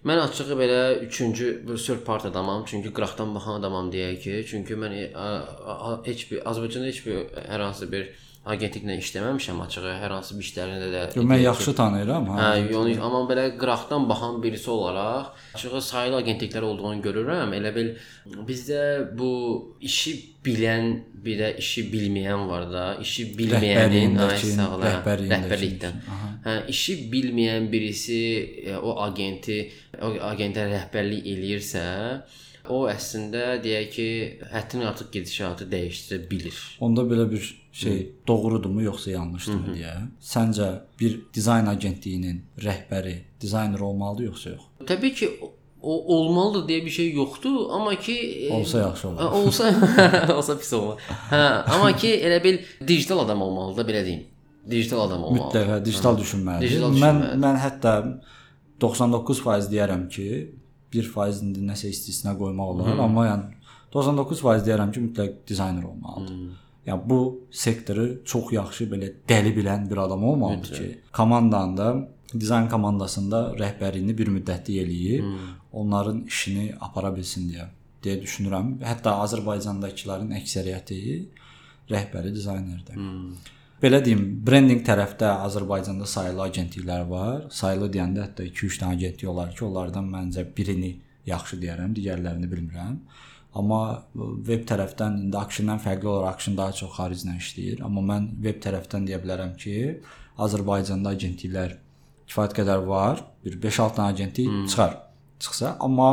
[0.07, 4.77] Mən açığı belə 3-cü bir third party adamam, çünki qıraqdan baxan adamam deyək ki, çünki
[4.79, 5.05] mən e,
[6.05, 7.17] heç bir Azərbaycanda heç bir
[7.49, 8.07] hər hansı bir
[8.47, 11.01] agentliklə işləməmişəm açığı, hər hansı bir işlərində də.
[11.17, 12.29] Yo, mən yaxşı tanıyıram.
[12.38, 12.47] Hə,
[12.79, 17.53] onu amma belə qıraqdan baxan birisi olaraq açığı sayılı agentliklər olduğunu görürəm.
[17.59, 17.91] Elə bil
[18.47, 18.81] bizdə
[19.19, 19.31] bu
[19.83, 20.89] işi bilən,
[21.25, 22.85] bir də işi bilməyən var da.
[23.03, 24.31] İşi bilməyənin hə,
[24.85, 26.01] rəhbərlikdən.
[26.45, 28.21] Hə, işi bilməyən birisi
[28.63, 29.59] e, o agenti,
[30.01, 31.83] o agentə rəhbərlik eləyirsə,
[32.69, 34.07] o əslində deyək ki,
[34.53, 36.57] həddən artıq gedişatı dəyişdirə bilir.
[36.85, 39.93] Onda belə bir şey doğrudurmu yoxsa yanlışdırmı deyə.
[40.21, 40.67] Səncə
[40.99, 44.67] bir dizayn agentliyinin rəhbəri dizayner olmalıdır yoxsa yox?
[44.89, 45.29] Təbii ki,
[45.81, 48.17] o olmalıdır deyə bir şey yoxdur, amma ki
[48.49, 49.21] e, Olsa yaxşı olar.
[49.23, 49.69] Hə, olsa
[50.38, 51.05] olsa pis olar.
[51.31, 51.39] Hə,
[51.75, 52.57] amma ki elə bil
[52.88, 54.25] digital adam olmalıdır, belə deyim.
[54.69, 55.65] Digital adam olmalıdır.
[55.65, 56.67] Mütləq digital düşünməlidir.
[56.69, 57.39] Digital Mən düşünməlidir.
[57.45, 57.93] mən hətta
[58.80, 60.28] 99% deyərəm ki,
[60.94, 63.00] 1% indi nəsə istisna qoymaq olar, Hmm.
[63.06, 63.46] amma yəni
[63.94, 66.34] 99% deyərəm ki, mütləq dizayner olmalıdır.
[66.36, 66.56] Hmm.
[66.88, 67.20] Yəni bu
[67.52, 72.08] sektoru çox yaxşı belə dəli bilən bir adam olmalıdır ki, komandanda,
[72.39, 75.54] dizayn komandasında rəhbərliyini bir müddətli eləyib, Hmm.
[75.74, 77.68] onların işini apara bilsin deyə
[78.04, 78.68] deyə düşünürəm.
[78.82, 81.00] Hətta Azərbaycandakıların əksəriyyəti
[81.92, 82.96] rəhbəri dizaynerdir.
[82.96, 83.34] Hmm.
[83.80, 87.46] Belə deyim, brendinq tərəfdə Azərbaycanda sayılı agentliklər var.
[87.56, 90.98] Sayılı deyəndə hətta 2-3 dənə agentlik olar ki, onlardan məncə birini
[91.30, 92.98] yaxşı deyərəm, digərlərini bilmirəm.
[93.60, 93.80] Amma
[94.50, 97.80] veb tərəfdən indi Action-dan fərqli olaraq Action daha çox xariclə işləyir.
[97.88, 99.78] Amma mən veb tərəfdən deyə bilərəm ki,
[100.44, 101.78] Azərbaycanda agentliklər
[102.28, 103.24] kifayət qədər var.
[103.46, 104.68] Bir 5-6 dənə agentlik hmm.
[104.74, 105.00] çıxar.
[105.39, 106.12] Çıxsa, amma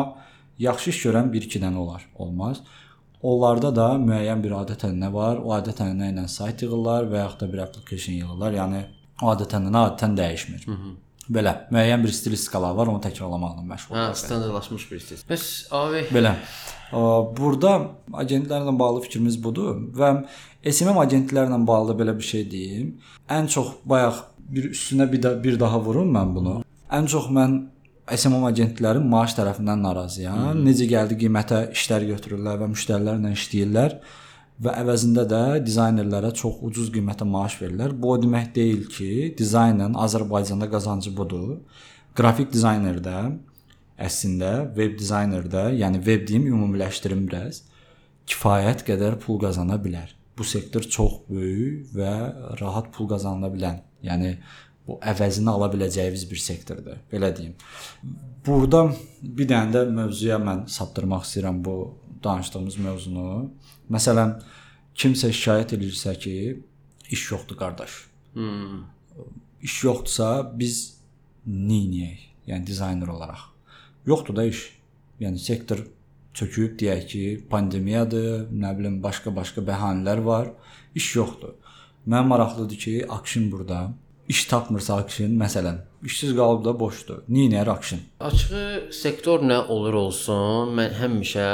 [0.62, 2.06] yaxşı iş görən 1-2 dənə olar.
[2.14, 2.62] Olmaz.
[3.22, 5.40] Onlarda da müəyyən bir adət-ənənə var.
[5.40, 8.56] O adət-ənənə ilə sayt yığırlar və yaxud da bir application yığırlar.
[8.60, 8.84] Yəni
[9.24, 10.66] adət-ənənə adətən dəyişmir.
[10.66, 10.94] Hı -hı.
[11.26, 15.22] Belə müəyyən bir stilistikalar var, onu təkrarlamaqla məşğul Hə, standartlaşmış bir stil.
[15.30, 16.36] Bəs abi Belə.
[17.38, 20.12] Burada agentlərlə bağlı fikrimiz budur və
[20.62, 22.94] SMM agentlərlə bağlı belə bir şey deyim.
[23.28, 26.62] Ən çox bayaq bir üstünə bir, da, bir daha vurum mən bunu.
[26.90, 27.58] Ən çox mən
[28.06, 30.60] SMM agentlərin maaş tərəfindən narazıyam.
[30.62, 33.96] Necə gəldi qiymətə işlər götürürlər və müştərilərlə işləyirlər
[34.62, 37.96] və əvəzində də dizaynerlərə çox ucuz qiymətə maaş verirlər.
[37.98, 41.58] Bu o demək deyil ki, dizaynın Azərbaycanda qazancı budur.
[42.16, 43.16] Qrafik dizaynerdə
[43.98, 47.64] əslində web dizaynerdə, yəni web deyim ümumiləşdirim biraz,
[48.30, 50.14] kifayət qədər pul qazana bilər.
[50.36, 52.14] Bu sektor çox böyük və
[52.60, 54.36] rahat pul qazanıla bilən, yəni
[54.86, 57.54] bu əvəzini ala biləcəyiniz bir sektordur, belə deyim.
[58.46, 58.84] Burada
[59.22, 61.76] bir dənə də mövzuya mən saptırmaq istəyirəm bu
[62.24, 63.30] danışdığımız mövzunu.
[63.92, 64.36] Məsələn,
[64.94, 66.36] kimsə şikayət edirsə ki,
[67.10, 67.96] iş yoxdur qardaş.
[68.34, 68.84] hmm.
[69.62, 70.96] İş yoxdursa biz
[71.46, 72.22] neyniyək?
[72.46, 73.42] Yəni dizayner olaraq.
[74.06, 74.70] Yoxdur da iş.
[75.20, 75.82] Yəni sektor
[76.34, 80.50] çöküb deyək ki, pandemiyadır, nə bilim başqa-başqa bəhanələr var.
[80.94, 81.54] İş yoxdur.
[82.06, 83.94] Mən maraqlıdır ki, Action burada
[84.28, 87.22] iş tapmırsa Action, məsələn, işsiz qalıb da boşdur.
[87.30, 88.00] Neynər Action?
[88.20, 91.46] Açığı sektor nə olur olsun, mən həmişə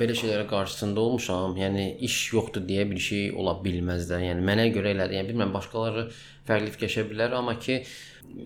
[0.00, 1.56] belə şeylərə qarşısında olmuşam.
[1.60, 4.22] Yəni iş yoxdur deyə bir şey ola bilməz də.
[4.30, 5.18] Yəni mənə görə elədir.
[5.20, 6.08] Yəni bilmirəm başqaları
[6.48, 7.82] fərqli fikirləşə bilər, amma ki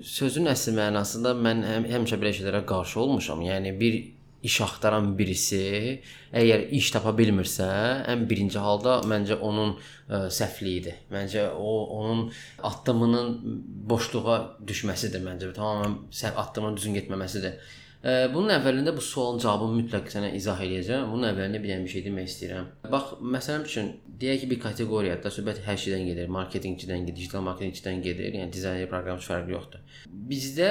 [0.04, 3.42] sözün əsl mənasında mən həm, həmişə belə şeylərə qarşı olmuşam.
[3.46, 4.00] Yəni bir
[4.46, 5.62] iş axtaran birisi
[6.30, 7.66] əgər iş tapa bilmirsə,
[8.12, 11.02] ən birinci halda məncə onun ə, səhvliyidir.
[11.14, 12.28] Məncə o onun
[12.70, 13.34] addımının
[13.90, 15.50] boşluğa düşməsidir məncə.
[15.58, 17.58] Tamamilə səhv addımının düzgün getməməsidir.
[17.98, 21.10] Ə, bunun əvvəlində bu sualın cavabını mütləq sənə izah eləyəcəm.
[21.10, 22.70] Bunun əvvəlində bir dənə bir şey demək istəyirəm.
[22.94, 26.30] Bax, məsələn üçün deyək ki, bir kateqoriyada söhbət hər şeydən gedir.
[26.30, 28.38] Marketinqçidən gedir, digital marketinqçidən gedir.
[28.38, 29.98] Yəni dizayner, proqramçı fərqi yoxdur.
[30.30, 30.70] Bizdə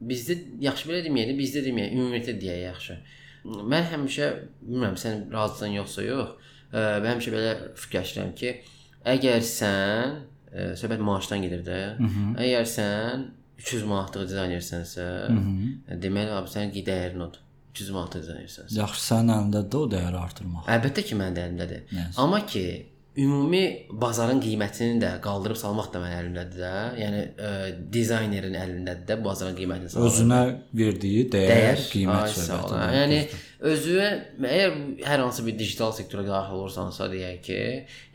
[0.00, 2.98] bizdə yaxşı belə deməyək, bizdə deməyək, ümumiyyətlə deyək yaxşı.
[3.46, 4.28] Mən həmişə
[4.60, 6.52] bilmirəm sən razısan yoxsa yox.
[6.72, 8.52] Ə, mən həmişə belə fikirləşirəm ki,
[9.14, 10.16] əgər sən
[10.50, 11.80] ə, söhbət maaşdan gedir də.
[12.42, 13.26] Əgər sən
[13.62, 15.04] 300 manatlıq dizaynersənsə,
[16.02, 17.40] deməli abi sənin dəyərin odur.
[17.76, 18.76] 300 manatlıq dizaynersənsə.
[18.76, 20.68] Yaxşı, sənin əlindədir də o dəyəri artırmaq.
[20.76, 21.82] Əlbəttə ki, mənim də əlimdədir.
[21.92, 22.18] Yes.
[22.20, 22.64] Amma ki,
[23.16, 26.72] ümumi bazarın qiymətini də qaldırıb salmaq da mənim əlimdədir də.
[27.00, 27.52] Yəni ə,
[27.92, 30.12] dizaynerin əlindədir də bazarın qiymətini salmaq.
[30.12, 30.40] Özünə
[30.80, 32.80] verdiyi dəyər, dəyər, qiymət söhbəti.
[32.98, 33.20] Yəni
[33.72, 34.10] özünə
[34.50, 34.76] əgər
[35.08, 37.62] hər hansı bir digital sektora daxil olursansa deyək ki,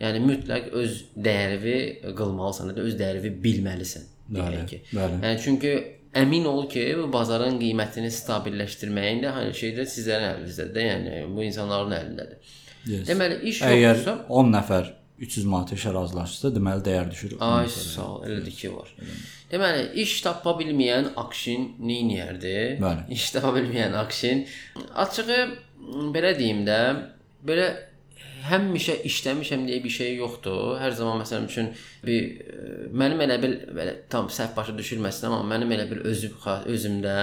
[0.03, 4.83] yəni mütləq öz dəyərini qılmalısan, da öz dəyərini bilməlisən deyək ki.
[4.93, 5.21] bəli.
[5.25, 5.75] Yəni çünki
[6.21, 11.21] əmin ol ki, bu bazarın qiymətini stabilləşdirməyin də hər şey də sizlərin əlinizdədir də, yəni
[11.33, 12.57] bu insanların əlindədir.
[12.89, 13.05] Yes.
[13.09, 14.91] Deməli iş Əgər yoxdursa 10 nəfər
[15.21, 17.35] 300 manata işə razılaşsa, deməli dəyər düşür.
[17.45, 18.89] Ay sağ ol, elədir ki var.
[19.51, 22.55] Deməli, iş tapa bilməyən Akşin nə edərdi?
[23.13, 24.47] İş tapa bilməyən Akşin
[25.03, 25.41] açığı
[26.15, 26.79] belə deyim də,
[27.45, 27.67] belə
[28.49, 30.77] həmişə işləmişəm deyə bir şey yoxdur.
[30.81, 31.73] Hər zaman məsələn üçün
[32.05, 36.37] bir e, mənim elə bil belə tam səhv başa düşülməsin, amma mənim elə bil özüm
[36.73, 37.19] özümdə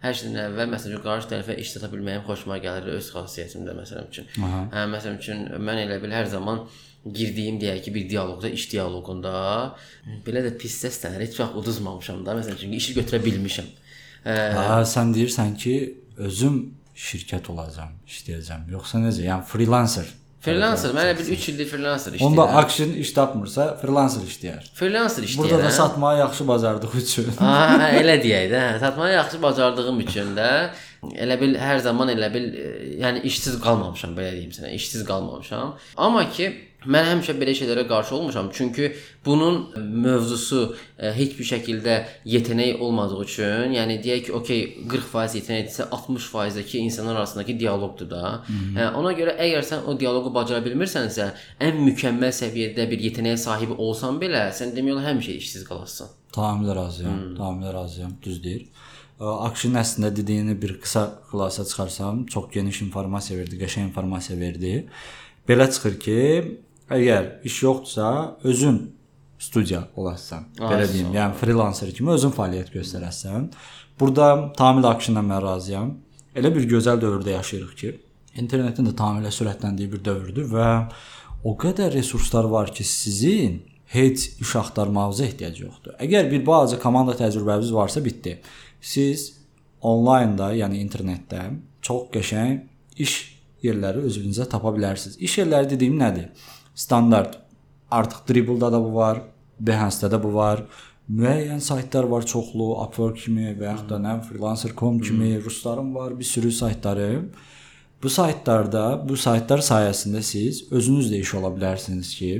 [0.00, 4.30] hər şeydən əvvəl məsələn qarşı tərəfə iş tapa bilməyim xoşuma gəlir öz xasiyyətimdə məsələn üçün.
[4.40, 6.64] Hə, məsələn üçün mən elə bil hər zaman
[7.04, 9.34] girdiyim deyək ki, bir dialoqda, iş dialoqunda
[10.26, 11.24] belə də pis səslənir.
[11.28, 12.36] Heç vaxt uduzmamışam da.
[12.36, 13.68] Məsələn, çünki işi götürə bilmişəm.
[14.24, 15.74] Hə, sən deyirsən ki,
[16.28, 16.62] özüm
[17.00, 18.66] şirkət olacağam, işləyəcəm.
[18.74, 19.24] Yoxsa necə?
[19.24, 20.08] Yəni freelancer.
[20.40, 22.30] Freelancer, mən elə bil 3 ildir freelancer işləyirəm.
[22.32, 24.70] Onda action iş tapmırsa, freelancer işləyər.
[24.78, 25.42] Freelancer işləyirəm.
[25.42, 27.28] Burada da satmağı yaxşı bacardıq üçün.
[27.40, 28.62] Ha, elə deyək də.
[28.62, 30.48] Hə, satmağı yaxşı bacardığım üçün də
[31.12, 32.72] elə bil hər zaman elə bil e,
[33.02, 34.72] yəni işsiz qalmamışam, belə deyim sənə.
[34.80, 35.74] İşsiz qalmamışam.
[35.96, 36.48] Amma ki
[36.88, 38.92] Mən həmişə belə şeylərə qarşı olmuşam, çünki
[39.24, 40.62] bunun mövzusu
[40.96, 41.96] ə, heç bir şəkildə
[42.32, 48.22] yetənək olmadığı üçün, yəni deyək ki, okey, 40% yetənəkdirsə, 60%dəki insanlar arasındakı dialoqdur da.
[48.48, 51.28] Hə, ona görə əgər sən o dialoqu bacara bilmirsənsə,
[51.60, 56.16] ən mükəmməl səviyyədə bir yetənəyə sahib olsan belə, sən demək olar həmişə işsiz qalarsan.
[56.32, 57.12] Tamamilə razıyam.
[57.12, 57.36] Hmm.
[57.36, 58.16] Tamamilə razıyam.
[58.24, 58.66] Düz deyir.
[59.20, 64.72] Akşin əslində dediyini bir qısa xülasə çıxarsam, çox geniş informasiya verdi, qəşəng informasiya verdi.
[65.48, 66.16] Belə çıxır ki,
[66.90, 68.08] əgər iş yoxdursa,
[68.44, 68.80] özün
[69.40, 70.50] studiya olasan.
[70.58, 73.48] Belə deyim, yəni freelancer kimi özün fəaliyyət göstərəsən.
[74.00, 75.94] Burada tamamilə akşinlə mən razıyam.
[76.36, 77.94] Elə bir gözəl dövrdə yaşayırıq ki,
[78.42, 80.68] internetin də tamamilə sürətləndiyi bir dövrdür və
[81.44, 85.96] o qədər resurslar var ki, sizin heç iş axtarmağınıza ehtiyac yoxdur.
[85.98, 88.36] Əgər bir balaca komanda təcrübəniz varsa, bitdi.
[88.80, 89.32] Siz
[89.80, 91.48] onlaynda, yəni internetdə
[91.82, 92.60] çox qəşəng
[93.02, 93.16] iş
[93.64, 95.18] yerləri özünüzə tapa bilərsiniz.
[95.18, 96.30] İş yerləri dediyim nədir?
[96.74, 97.38] Standart.
[97.90, 99.22] Artıq Dribbble-da da bu var,
[99.60, 100.62] Behance-da da bu var.
[101.10, 105.44] Müəyyən saytlar var çoxlu, Upwork kimi və yaxud da nə freelancer.com kimi hmm.
[105.44, 107.24] rusların var bir sürü saytları.
[108.02, 112.30] Bu saytlarda, bu saytlar sayəsində siz özünüz də iş ola bilərsiniz ki,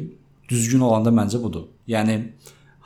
[0.48, 1.66] düzgün olanda məncə budur.
[1.88, 2.16] Yəni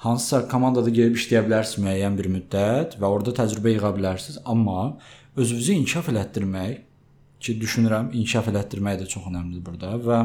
[0.07, 4.96] hansısa komandada gəlib işləyə bilərsiniz müəyyən bir müddət və orada təcrübə yığa bilərsiniz, amma
[5.37, 6.80] özünüzü inkişaf elətdirmək
[7.44, 10.20] ki, düşünürəm inkişaf elətdirmək də çox əhəmiylidir burada və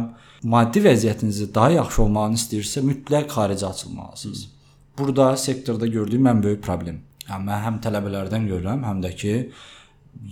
[0.54, 4.46] maddi vəziyyətinizi daha yaxşı olmağını istəyirsə mütləq xaricə açılmalısınız.
[4.98, 7.02] Burada sektorda gördüyüm ən böyük problem.
[7.30, 9.36] Yəni mən həm tələbələrdən görürəm, həm də ki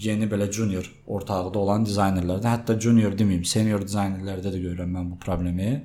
[0.08, 5.19] yeni belə junior ortağıda olan dizaynerlərdən, hətta junior deməyim, senior dizaynerlərdə də görürəm mən bu
[5.21, 5.84] problemi.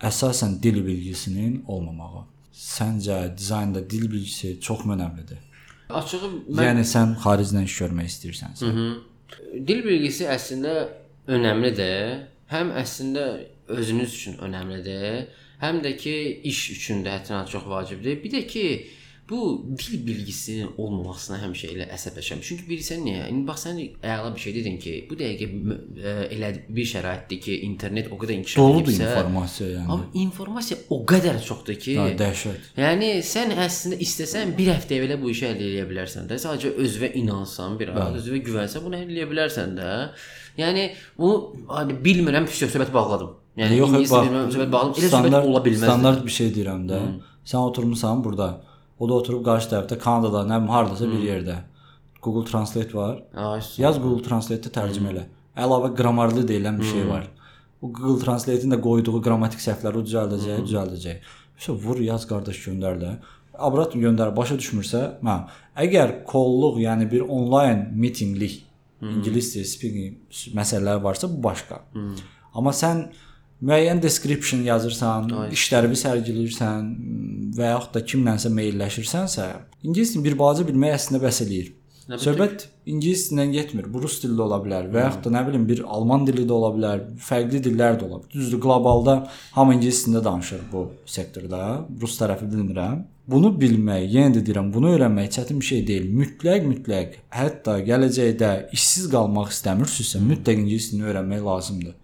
[0.00, 2.24] Əsasən dil bilgisinin olmamağı.
[2.56, 5.40] Səncə dizaynda dil bilgisi çox önəmlidir?
[5.88, 8.64] Açığı mən Yəni sən xaricdən iş görmək istəyirsənsə.
[8.64, 8.88] Hı -hı.
[9.68, 10.74] Dil bilgisi əslində
[11.26, 12.26] önəmlidir.
[12.52, 13.26] Həm əslində
[13.74, 15.26] özünüz üçün önəmlidir,
[15.58, 16.14] həm də ki
[16.46, 18.20] iş üçün də hətta çox vacibdir.
[18.22, 18.66] Bir də ki
[19.30, 22.42] bu dil bilgisinin olmamasına həmişə elə əsəbləşirəm.
[22.46, 23.24] Çünki bilirsən niyə?
[23.32, 27.56] İndi bax sən əla bir şey dedin ki, bu dəqiqə ə, elə bir şəraitdir ki,
[27.66, 29.86] internet o qədər inkişaf Doludur edibsə, informasiya yəni.
[29.96, 32.68] Amma informasiya o qədər çoxdur ki, Ha, dəhşət.
[32.78, 36.38] Yəni sən əslində istəsən bir həftə belə bu işi əldə edə bilərsən də.
[36.42, 39.90] Sadəcə özünə inansan, bir az özünə güvənsən, bunu əldə edə bilərsən də.
[40.60, 40.86] Yəni
[41.18, 43.34] bunu hani bilmirəm, söhbət bağladım.
[43.56, 45.02] Yəni Yox, bax, söhbət bağladım.
[45.02, 45.88] Elə söhbət ola bilməz.
[45.88, 47.02] Standart bir şey deyirəm də.
[47.46, 48.48] Sən oturmusan burada.
[48.98, 51.56] O da oturub qarşı tərəfdə Kanadada, nə bilim hardasa bir yerdə.
[52.22, 53.18] Google Translate var.
[53.36, 55.26] Ay, Yaz Google Translate-də tərcümə elə.
[55.56, 57.28] Əlavə qramarlı deyilən bir şey var.
[57.82, 61.28] O Google Translate-in də qoyduğu qrammatik səhvləri o düzəldəcək, düzəldəcək.
[61.58, 63.12] Vəsə vur, yaz qardaş göndər də.
[63.68, 65.36] Abrat göndər, başa düşmürsə, hə.
[65.84, 68.58] Əgər kolluq, yəni bir onlayn mitinqlik,
[69.04, 70.18] ingiliscə speaking
[70.56, 71.82] məsələləri varsa, bu başqa.
[72.56, 73.06] Amma sən
[73.64, 76.92] müəyyən description yazırsan, işlərini sərgiləyirsən
[77.56, 79.48] və yaxud da kimlənsə mailləşirsənsə,
[79.82, 81.74] ingilis dilini bir balaca bilmək əslində bəs eləyir.
[82.06, 83.86] Söhbət ingilis dilindən getmir.
[83.90, 86.54] Bu rus dili də ola bilər və yaxud da nə bilim bir alman dili də
[86.54, 88.30] ola bilər, fərqli dillər də ola bilər.
[88.36, 89.16] Düzdür, qlobalda
[89.56, 90.84] hamı ingilis dilində danışır bu
[91.16, 91.62] sektorda.
[92.02, 93.02] Rus tərəfi bilmirəm.
[93.26, 96.06] Bunu bilmək, yenə də deyirəm, bunu öyrənmək çətin bir şey deyil.
[96.14, 101.96] Mütləq, mütləq, hətta gələcəkdə işsiz qalmaq istəmirsinizsə, mütləq ingilis dilini öyrənmək lazımdır.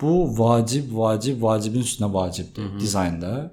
[0.00, 2.80] Bu vacib, vacib, vacibin üstünə vacibdir Hı -hı.
[2.80, 3.50] dizaynda.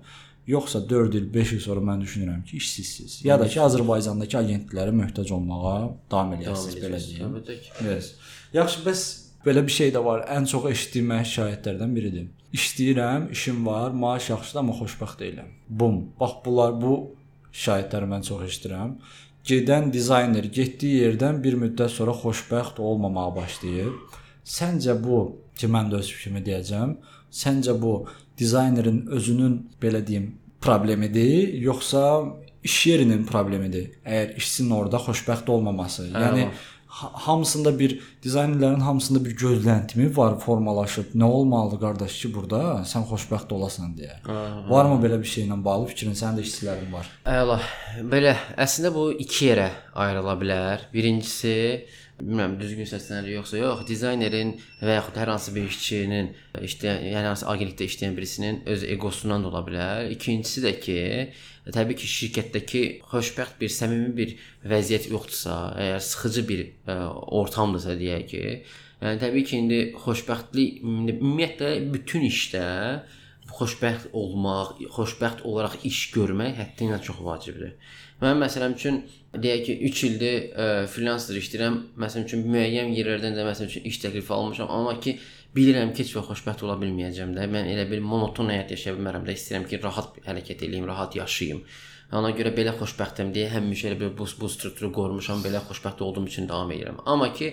[0.47, 3.25] Yoxsa 4 il, 5 il sonra mən düşünürəm ki, işsizsiz.
[3.25, 7.35] Ya da ki, Azərbaycandakı agentliklərə möhtac olmağa davam eləyəsiniz belə deyim.
[7.83, 8.13] Yes.
[8.53, 9.01] Yaxşı, bəs
[9.45, 10.23] belə bir şey də var.
[10.35, 12.27] Ən çox eşitdiyim şikayətlərdən biridir.
[12.53, 15.49] İşləyirəm, işim var, maaş yaxşıdır, amma xoşbəxt deyiləm.
[15.69, 15.97] Bum.
[16.19, 16.93] Bax bunlar bu
[17.51, 18.95] şikayətləri mən çox eşidirəm.
[19.47, 23.91] Gedən dizayner getdiyi yerdən bir müddət sonra xoşbəxt olmamağa başlayır.
[24.47, 25.19] Səncə bu
[25.61, 26.95] ki, mən də öz fikrimi deyəcəm.
[27.31, 27.93] Səncə bu
[28.39, 32.23] dizaynerin özünün belə deyim problemidir, yoxsa
[32.63, 33.91] iş yerinin problemidir?
[34.05, 36.07] Əgər işçinin orada xoşbəxt olmaması.
[36.13, 36.47] Hə, yəni
[36.97, 41.13] ha- hamısında bir dizaynerlərin hamısında bir gözləntimi var formalaşıb.
[41.15, 44.17] Nə olmalıdır qardaş ki, burada sən xoşbəxt olasan deyə.
[44.69, 46.17] Varmı belə bir şeylə bağlı fikrin?
[46.17, 47.07] Sənin də işçilərin var.
[47.25, 47.59] Əla.
[48.11, 50.87] Belə əslində bu iki yerə ayrıla bilər.
[50.93, 51.85] Birincisi,
[52.19, 56.31] bilmirəm düzgün səslənir yoxsa yox, dizaynerin və yaxud hər hansı bir işçinin
[56.65, 60.09] işləyən, yəni hansı agentlikdə işləyən birisinin öz egosundan da ola bilər.
[60.15, 60.97] İkincisi də ki,
[61.75, 64.33] təbii ki, şirkətdəki xoşbəxt bir, səmimi bir
[64.73, 66.97] vəziyyət yoxdursa, əgər sıxıcı bir ə,
[67.41, 68.43] ortamdırsa deyək ki,
[69.03, 72.65] yəni təbii ki, indi xoşbəxtlik ümumiyyətlə bütün işdə
[73.57, 77.77] xoşbəxt olmaq, xoşbəxt olaraq iş görmək həddindən çox vacibdir.
[78.21, 79.01] Mən məsələn üçün
[79.37, 81.75] deyək ki, 3 ildir ə, freelancer işləyirəm.
[82.01, 85.17] Məsələn üçün müəyyən yerlərdən də məsələn üçün iş təklifi almışam, amma ki
[85.57, 87.45] bilirəm ki, heç vaxt xoşbəxt ola bilməyəcəm də.
[87.53, 89.37] Mən elə bir monoton həyat yaşaya bilmərəm də.
[89.37, 91.61] İstəyirəm ki, rahat hərəkət edeyim, rahat yaşayım.
[92.15, 96.29] Ona görə belə xoşbəxtəm deyə həmişə elə bir bu, bu strukturu qorumuşam, belə xoşbəxt olduğum
[96.29, 97.01] üçün davam edirəm.
[97.05, 97.49] Amma ki,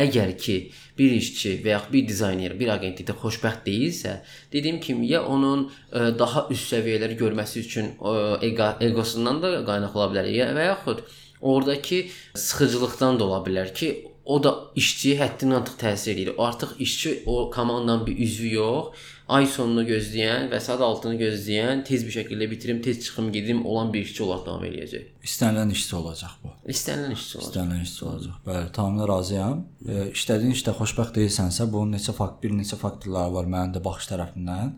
[0.00, 0.56] əgər ki
[0.96, 4.14] bir işçi və ya bir dizayner bir agentlikdə xoşbəxt deyilsə,
[4.52, 8.14] dediyim kimi ya onun ə, daha üst səviyyələri görməsi üçün ə,
[8.48, 11.04] ego, egosundan da qaynaqlı ola bilər, ya və yaxud
[11.40, 13.92] oradakı sıxıcılıqdan da ola bilər ki,
[14.28, 16.34] o da işçiyə həddindən artıq təsir edir.
[16.36, 21.82] O artıq işçi o komandanın bir üzvü yox, ay sonunu gözləyən və saat altını gözləyən,
[21.84, 25.10] tez bir şəkildə bitirim, tez çıxım gedim olan bir işçi olaraq davam eləyəcək.
[25.28, 26.52] İstənilən işçi olacaq bu.
[26.74, 27.50] İstənilən işçi olacaq.
[27.50, 28.38] İstənilən işçi olacaq.
[28.46, 29.60] Bəli, tamamilə razıyam.
[29.84, 34.08] E, işlədiyin işdə xoşbəxt deyilsənsə, bunun neçə fakt, bir neçə faktorları var mənim də baxış
[34.14, 34.72] tərəfindən.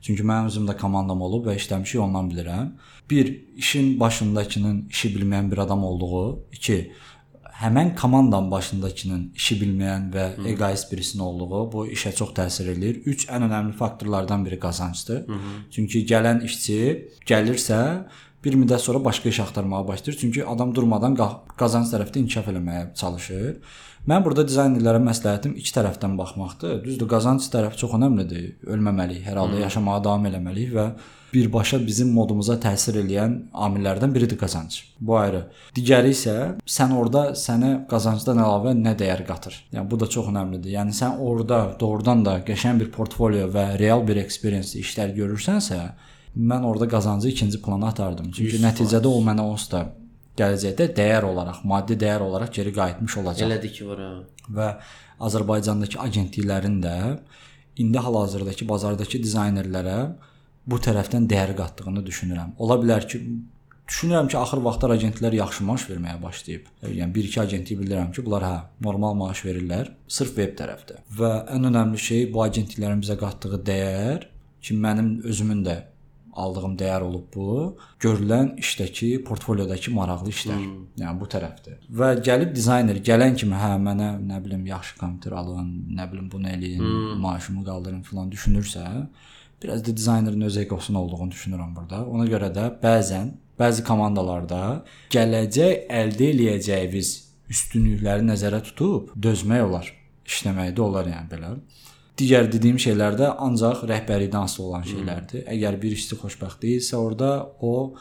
[0.00, 2.72] Çünki mənim özüm də komandam olub və işləmişik, ondan bilirəm.
[3.10, 6.46] Bir, işin başındakının işi bilməyən bir adam olduğu.
[6.52, 6.92] 2,
[7.60, 13.02] həmən komandanın başındakının işi bilməyən və egoist birisinin olduğu bu işə çox təsir eləyir.
[13.04, 15.26] 3 ən önəmli faktorlardan biri qazancdır.
[15.28, 15.52] Hı -hı.
[15.70, 16.80] Çünki gələn işçi
[17.26, 17.80] gəlirsə
[18.44, 20.18] bir müddət sonra başqa iş axtarmağa başlayır.
[20.20, 23.56] Çünki adam durmadan qa- qazanc tərəfdə inkişaf eləməyə çalışır.
[24.08, 26.84] Mən burada dizaynerlərə məsləhətim iki tərəfdən baxmaqdır.
[26.84, 28.54] Düzdür, qazanc tərəfi çox əhəmilidir.
[28.64, 30.86] Ölməməliyik, hər halda yaşamağa davam eləməliyik və
[31.34, 34.76] birbaşa bizim modumuza təsir eləyən amillərdən biridir qazanc.
[35.00, 35.44] Bu ayrı.
[35.76, 36.34] Digəri isə
[36.66, 39.56] sən orada sənə qazancdan əlavə nə dəyər qatır.
[39.74, 40.74] Yəni bu da çox əhəmilidir.
[40.74, 45.80] Yəni sən orada doğrudan da qəşəng bir portfolio və real bir experience işlər görürsənsə,
[46.36, 48.30] mən orada qazancı ikinci plana atardım.
[48.32, 48.66] Çünki 100%.
[48.66, 49.84] nəticədə o mənə onsuz da
[50.38, 53.46] gələcəkdə dəyər olaraq, maddi dəyər olaraq geri qayıtmış olacaq.
[53.48, 54.02] Elədir ki, var.
[54.50, 54.68] Və
[55.26, 56.96] Azərbaycandakı agentliklərin də
[57.82, 59.98] indi hal-hazırdakı bazardakı dizaynerlərə
[60.66, 62.54] bu tərəfdən dəyər qatdığını düşünürəm.
[62.62, 63.20] Ola bilər ki,
[63.90, 66.66] düşünürəm ki, axır vaxtlar agentlər yaxşı maaş verməyə başlayıb.
[66.86, 71.00] Yəni 1-2 agentlik bilirəm ki, bunlar hə, normal maaş verirlər, sırf veb tərəfdə.
[71.20, 74.28] Və ən önəmli şey bu agentliklərin bizə qatdığı dəyər
[74.60, 75.80] ki, mənim özümün də
[76.40, 77.54] aldığım dəyər olub bu.
[78.02, 80.60] Görülən işdəki, portfolyodakı maraqlı işlər.
[80.60, 80.84] Hmm.
[81.00, 81.80] Yəni bu tərəfdir.
[82.00, 86.48] Və gəlib dizayner gələn kimi hə mənə nə bilim yaxşı kompüter alın, nə bilim bunu
[86.52, 87.20] eləyin, hmm.
[87.24, 88.86] maaşımı qaldırın filan düşünürsə,
[89.62, 92.04] biraz da dizaynerin öz egosunun olduğunu düşünürəm burada.
[92.04, 94.60] Ona görə də bəzən bəzi komandalarda
[95.12, 97.10] gələcək əldə eləyəcəyiniz
[97.50, 99.90] üstünlükləri nəzərə tutub dözmək olar.
[100.26, 101.54] İşləmək də olar yəni belə.
[102.20, 105.44] Digər dediyim şeylər də ancaq rəhbərlikdən asılı olan şeylərdir.
[105.54, 107.96] Əgər bir işçi xoşbəxt deyilsə, orada o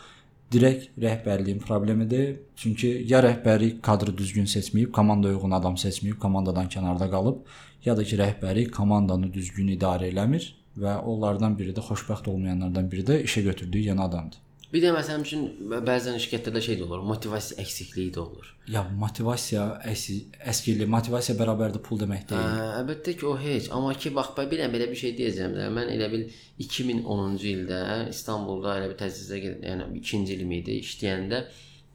[0.51, 2.39] direkt rəhbərliyin problemidir.
[2.55, 7.43] Çünki ya rəhbərlik kadrı düzgün seçməyib, komanda uyğun adam seçməyib, komandadan kənarda qalıb,
[7.85, 13.07] ya da ki rəhbərlik komandanı düzgün idarə eləmir və onlardan biri də xoşbəxt olmayanlardan biri
[13.09, 14.45] də işə götürdüyü yeni adamdır.
[14.69, 15.45] Bir də məsələn üçün
[15.85, 18.51] bəzən şirkətlərdə şey də olur, motivasiya əksikliyi də olur.
[18.69, 22.51] Ya motivasiya əskili, motivasiya bərabərdir pul demək deyil.
[22.53, 23.71] Hə, əlbəttə ki, o heç.
[23.73, 25.71] Amma ki, bax, bir dənə belə bir şey deyəcəm də.
[25.73, 26.27] Mən elə bil
[26.61, 27.79] 2010-cu ildə
[28.13, 31.41] İstanbulda elə bir təsisdə, yəni 2-ci ilim idi, işləyəndə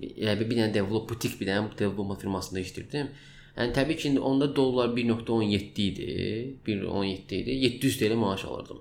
[0.02, 3.14] elə bir, bir dənə develop butik bir dənə development firmasında işləyirdim.
[3.56, 6.56] Yəni təbii ki, indi onda dollar 1.17 idi.
[6.66, 7.50] 1.17 idi.
[7.50, 8.78] 700 TL maaş alırdım.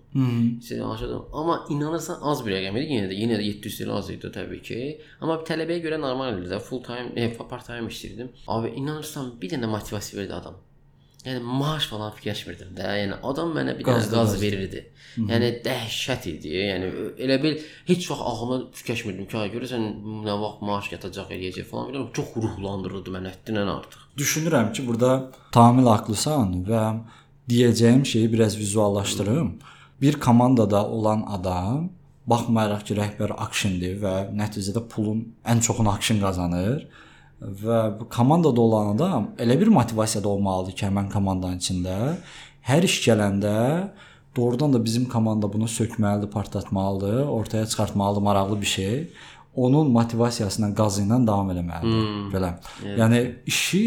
[0.62, 1.26] İşte maaş alırdım.
[1.34, 2.94] Amma inanırsan az bir rəqəm idi.
[2.96, 4.80] Yenə də yenə də 700 TL az idi təbii ki.
[5.22, 6.60] Amma bir tələbəyə görə normal idi də.
[6.60, 8.34] Full time, e, part time işləyirdim.
[8.48, 10.58] Abi inanırsan bir dənə motivasiya verdi adam.
[11.24, 12.88] Yəni maaş falan fikirləşmirdim də.
[13.00, 14.82] Yəni adam mənə bir dənə qaz verirdi.
[15.16, 16.52] Yəni dəhşət idi.
[16.58, 16.90] Yəni
[17.24, 17.54] elə bil
[17.88, 19.86] heç vaxt ağlıma fikirləşmirdim ki, ay görəsən
[20.26, 22.10] nə vaxt maaş yatacaq eləyəcək falan filan.
[22.18, 24.02] Çox ruhlandırırdı məni həddindən artıq.
[24.20, 25.14] Düşünürəm ki, burada
[25.56, 26.84] tamamilə haqlısan və
[27.54, 29.54] deyəcəyim şeyi biraz vizuallaşdırım.
[30.02, 31.88] Bir komandada olan adam
[32.28, 36.84] baxmayaraq ki, rəhbər akşindir və nəticədə pulun ən çoxunu akşin qazanır
[37.64, 41.98] və bu komandada olan adam elə bir motivasiyada olmalıdır ki, həmin komandanın içində
[42.70, 43.56] hər iş gələndə
[44.36, 49.10] doğrudan da bizim komanda bunu sökməlidir, partlatmalıdır, ortaya çıxartmalıdır maraqlı bir şey.
[49.56, 52.06] Onun motivasiyasına, qazı ilə davam eləməlidir.
[52.06, 52.30] Hmm.
[52.34, 52.54] Belə.
[52.86, 53.00] Evet.
[53.00, 53.84] Yəni işi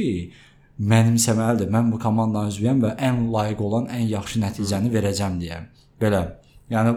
[0.79, 1.73] mənimsəməlidir.
[1.75, 5.65] Mən bu komandanın üzvüyəm və ən layiq olan, ən yaxşı nəticəni verəcəm deyə.
[6.01, 6.23] Belə.
[6.71, 6.93] Yəni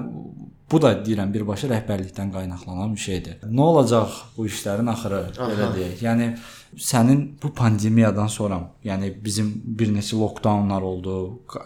[0.71, 3.39] bu da deyirəm birbaşa rəhbərlikdən qaynaqlanan bir şeydir.
[3.45, 6.03] Nə olacaq bu işlərin axırı belə deyək.
[6.05, 6.29] Yəni
[6.77, 11.15] sənin bu pandemiyadan sonra, yəni bizim bir neçə lockdownlar oldu,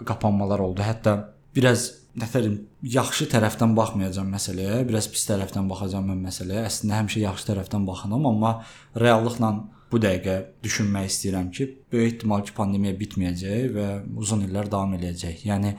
[0.08, 0.84] qapanmalar oldu.
[0.84, 1.18] Hətta
[1.56, 1.90] biraz
[2.20, 2.60] nətərim
[2.94, 6.68] yaxşı tərəfdən baxmayacağam məsələyə, biraz pis tərəfdən baxacağam mən məsələyə.
[6.70, 8.54] Əslində həmişə yaxşı tərəfdən baxanam, amma
[9.00, 9.52] reallıqla
[9.92, 13.90] bu dəqiqə düşünmək istəyirəm ki, böyük ehtimal ki, pandemiya bitməyəcək və
[14.22, 15.44] uzun illər davam eləyəcək.
[15.50, 15.76] Yəni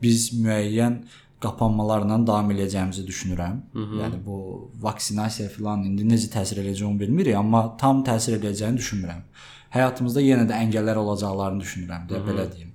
[0.00, 1.02] biz müəyyən
[1.40, 3.60] qapanmalarla davam eləyəcəyimizi düşünürəm.
[3.72, 4.00] Hı -hı.
[4.02, 4.36] Yəni bu
[4.86, 9.22] vaksinasiya filan indi necə təsir eləyəcək onu bilmirik, amma tam təsir eləyəcəyini düşünmürəm.
[9.76, 12.72] Həyatımızda yenə də əngəllər olacaqlarını düşünürəm deyə belə deyim.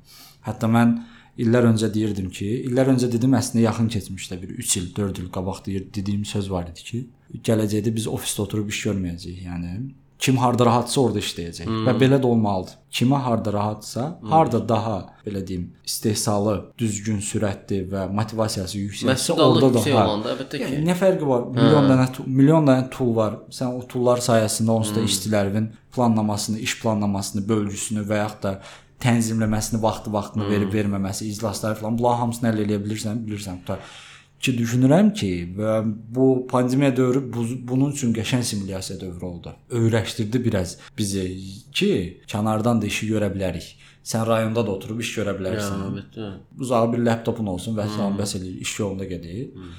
[0.47, 0.95] Hətta mən
[1.43, 5.29] illər öncə deyirdim ki, illər öncə dedim əslində yaxın keçmişdə bir 3 il, 4 il
[5.37, 6.99] qabaq deyir, dediyim söz var idi ki,
[7.47, 9.41] gələcəkdə biz ofisdə oturub iş görməyəcəyik.
[9.49, 9.73] Yəni
[10.19, 11.87] kim harda rahatsa orada işləyəcək hmm.
[11.87, 12.77] və belə də olmalıdır.
[12.95, 14.31] Kimə harda rahatsa, hmm.
[14.31, 14.95] harda daha
[15.25, 19.97] belə deyim, istehsalı, düzgün, sürətli və motivasiyası yüksəksə, orada da hə.
[20.05, 20.69] olanda əlbəttə ki.
[20.69, 21.45] Yəni, nə fərqi var?
[21.57, 21.91] Milyon hə.
[21.91, 23.37] dənə milyon dənə tool var.
[23.53, 25.11] Sən o toollar sayəsində onsuz da hmm.
[25.11, 28.57] işçilərin planlamasını, iş planlamasını, bölgüsünü və yaxud da
[29.03, 30.55] tənzimləməsini, vaxtı-vaxtını hmm.
[30.55, 33.63] verib verməməsi, iclasları falan bunların hamısını əldə edə bilirsən, bilirsən.
[33.65, 33.83] Tutar
[34.45, 35.79] ki düşünürəm ki, və
[36.15, 39.55] bu pandemiya dövrü bu, bunun üçün qəşəng simulyasiya dövrü oldu.
[39.79, 41.25] Öyrəşdirdi biraz bizi
[41.71, 41.91] ki,
[42.31, 43.73] kənardan da işi görə bilərik.
[44.05, 45.81] Sən rayonda da oturub iş görə bilərsən.
[45.81, 46.31] Ya, əlbəttə.
[46.61, 49.47] Uzağı bir laptopun olsun və sən bəs eləyir, iş yolunda gedir.
[49.55, 49.71] Hmm.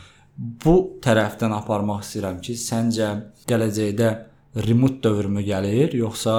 [0.64, 3.12] Bu tərəfdən aparmaq istəyirəm ki, səncə
[3.48, 4.10] gələcəkdə
[4.66, 6.34] remote dövrmü gəlir, yoxsa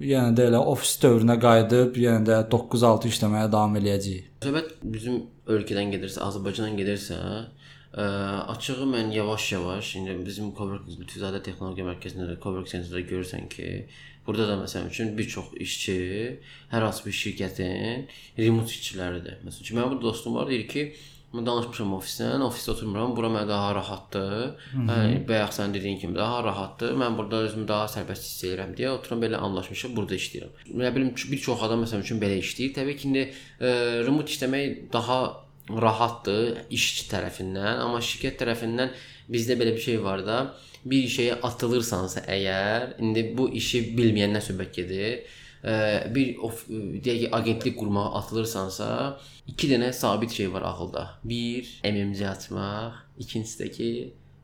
[0.00, 4.32] yenə də elə ofis dövrünə qayıdıb yenə də 9-6 işləməyə davam eləyəcəyik?
[4.46, 5.20] Söhbət bizim
[5.50, 7.18] ölkədən gedirsə, Azərbaycandan gedirsə,
[7.96, 8.04] Ə,
[8.52, 13.70] açığı mən yavaş-yavaş indi bizim Coworking Lütfüzadə Texnologiya Mərkəzində də Coworking Center-də görürsən ki,
[14.26, 15.98] burada da məsəl üçün bir çox işçi
[16.74, 18.04] hər hansı bir şirkətin
[18.36, 19.38] remote işçiləridir.
[19.46, 20.84] Məsələn, ki, mənim bir dostum var deyir ki,
[21.32, 24.36] mən danışmışam ofisdən, ofisdə oturmuram, bura mənə daha rahatdır.
[24.92, 26.92] Yəni bayaq sən dediyin kimi daha rahatdır.
[27.00, 30.52] Mən burada özümü daha sərbəst hiss edirəm deyə oturam belə anlaşmışıq, burada işləyirəm.
[30.84, 32.76] Nə bilim bir çox adam məsəl üçün belə işləyir.
[32.78, 33.74] Təbii ki, indi ə,
[34.06, 35.18] remote işləmək daha
[35.70, 38.92] rahatdır işçi tərəfindən, amma şirkət tərəfindən
[39.32, 40.38] bizdə belə bir şey var da,
[40.86, 45.16] bir şeyə atılırsansa əgər, indi bu işi bilməyəndən söhbət gedir.
[46.14, 48.88] Bir of, deyək ki, agentlik qurmağa atılırsansa,
[49.50, 51.08] iki dənə sabit şey var ağılda.
[51.26, 53.88] Bir, MMC açmaq, ikincisi də ki,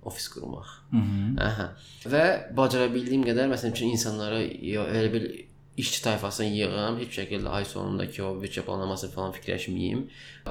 [0.03, 0.67] ofis qurmaq.
[0.91, 1.41] Hı -hı.
[1.47, 1.69] Aha.
[2.15, 2.25] Və
[2.57, 5.31] bacara bildiyim qədər məsələn üçün insanlara elə bir
[5.77, 10.03] işçi tayfasını yığım, heç şəkildə ay sonundakı o büdcə planlaması falan fikirləşməyim.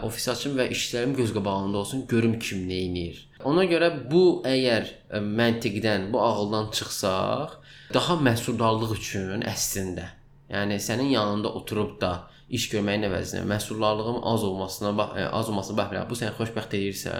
[0.08, 3.20] Ofis açım və işçilərim göz qabağında olsun, görüm kim nə edir.
[3.46, 7.60] Ona görə bu əgər e, məntiqdən, bu ağıldan çıxsaq,
[7.94, 10.10] daha məhsuldarlıq üçün əslində,
[10.50, 12.14] yəni sənin yanında oturub da
[12.50, 17.16] iş görməyin əvəzinə məhsuldarlığın az olmasına e, az olmasına baxmayaraq bu səni xoşbəxt edirsə,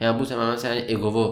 [0.00, 1.26] yəni bu təməmən sənin eqovu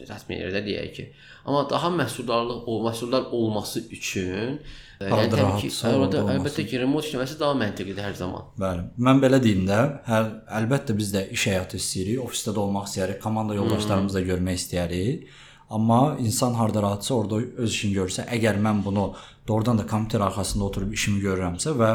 [0.00, 1.10] təsmin edir də deyək ki.
[1.44, 4.60] Amma daha məhsuldarlıq, o məhsuldar olması üçün
[5.00, 8.50] Yəni təbii ki, orada əlbəttə ki, remote işləməsi daha məntiqidir hər zaman.
[8.60, 8.82] Bəli.
[9.00, 10.26] Mən belə deyim də, hər
[10.58, 15.30] əlbəttə biz də iş həyatı istəyirik, ofisdə də olmaq istəyirik, komanda yoldaşlarımızı da görmək istəyirik.
[15.70, 19.06] Amma insan harda rahatsa orada öz işini görsə, əgər mən bunu
[19.48, 21.90] doğrudan da kompüter arxasında oturub işimi görürəmsə və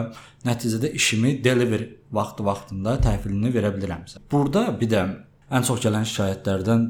[0.47, 1.83] nəticədə işimi deliver
[2.15, 4.23] vaxtı vaxtında təhvilini verə bilirəmsə.
[4.31, 5.03] Burada bir də
[5.51, 6.87] ən çox gələn şikayətlərdən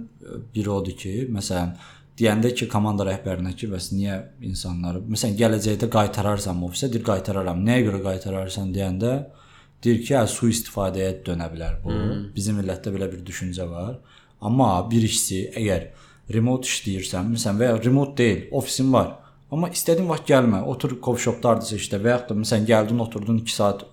[0.56, 1.76] biri odur ki, məsələn,
[2.20, 7.59] deyəndə ki, komanda rəhbərinə ki, bəs niyə insanları, məsələn, gələcəkdə qaytararsan ofisə, deyir qaytararam.
[7.68, 9.11] Nəyə görə qaytararsan deyəndə
[9.84, 11.91] deyir ki, hə, su istifadəyə dönə bilər bu.
[11.91, 12.22] Hmm.
[12.36, 13.97] Bizim millətdə belə bir düşüncə var.
[14.45, 15.89] Amma bir işçi əgər
[16.36, 19.18] remote işləyirsən, məsələn, və ya remote deyil, ofisin var.
[19.53, 23.84] Amma istədiyin vaxt gəlmə, otur coffee-shopdardırsa işdə və yaxud da məsələn gəldin, oturdun 2 saat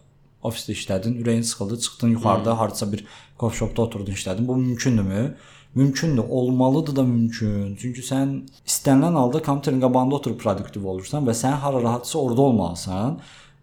[0.46, 2.58] ofisdə işlədin, ürəyin sıxıldı, çıxdın yuxarıda hmm.
[2.62, 3.04] hardasa bir
[3.40, 4.46] coffee-shopda oturdun işlədin.
[4.48, 5.26] Bu mümkündürmü?
[5.74, 7.76] Mümkündür, olmalıdır da mümkün.
[7.80, 8.34] Çünki sən
[8.66, 13.18] istənilən halda kompüterin qabağında oturub produktiv olursan və sən hara rahatsa orada olmalısan.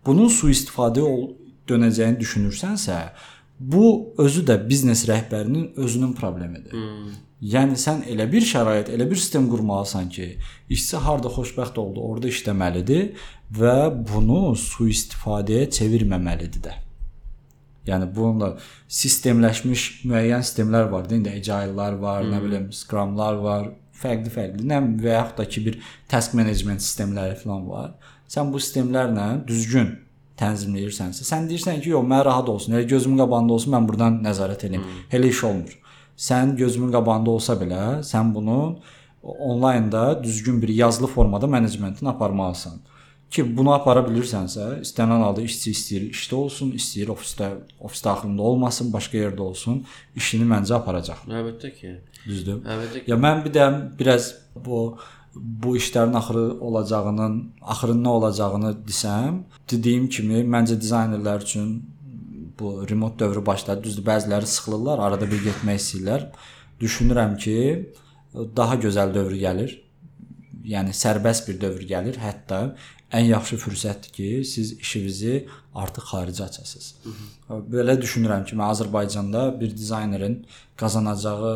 [0.05, 1.05] Bunun sui-istifadə
[1.69, 2.97] dönəcəyini düşünürsənsə,
[3.59, 6.73] bu özü də biznes rəhbərinin özünün problemidir.
[6.73, 7.13] Hmm.
[7.39, 10.33] Yəni sən elə bir şərait, elə bir sistem qurmalısan ki,
[10.75, 13.13] işçi harda xoşbəxt oldu, orada işləməlidir
[13.55, 13.75] və
[14.11, 16.73] bunu sui-istifadəyə çevirməməlidir də.
[17.89, 18.53] Yəni bununla
[18.99, 22.33] sistemləşmiş müəyyən sistemlər var da, indi agile-lar var, hmm.
[22.33, 25.79] nə bilim, scrum-lar var, fərqli-fərqli, nə və yaxud da ki bir
[26.11, 27.89] task management sistemləri falan var.
[28.29, 29.91] Sən bu sistemlərlə düzgün
[30.39, 34.69] tənzimləyirsənsə, sən deyirsən ki, yox, mən rahat olsun, elə gözümün qabağında olsun, mən burdan nəzarət
[34.69, 34.85] edeyim.
[35.11, 35.73] Elə iş olmur.
[36.19, 38.77] Sən gözümün qabağında olsa belə, sən bunun
[39.23, 42.79] onlaynda düzgün bir yazılı formada menecmentini aparmalısan.
[43.29, 47.51] Ki bunu apara bilirsənsə, istənilən halda işçi istəyir işdə olsun, istəyir ofisdə,
[47.85, 49.83] ofis daxilində olmasın, başqa yerdə olsun,
[50.17, 51.21] işini məncə aparacaq.
[51.29, 51.93] Əlbəttə ki.
[52.25, 52.63] Düzdür?
[52.65, 53.11] Əlbəttə ki.
[53.11, 53.69] Ya mən bir də
[53.99, 54.97] biraz bu
[55.35, 61.69] bu işlərin axırı olacağının, axırın nə olacağını desəm, dediyim kimi məncə dizaynerlər üçün
[62.59, 63.83] bu remote dövrü başladı.
[63.83, 66.25] Düzdür, bəziləri sıxılırlar, arada bir getmək istəyirlər.
[66.81, 67.57] Düşünürəm ki,
[68.57, 69.77] daha gözəl dövr gəlir.
[70.69, 72.19] Yəni sərbəst bir dövr gəlir.
[72.21, 72.59] Hətta
[73.15, 76.89] ən yaxşı fürsətdir ki, siz işinizi artıq xarici açasınız.
[77.73, 80.43] Belə düşünürəm ki, mən Azərbaycanda bir dizaynerin
[80.77, 81.53] qazanacağı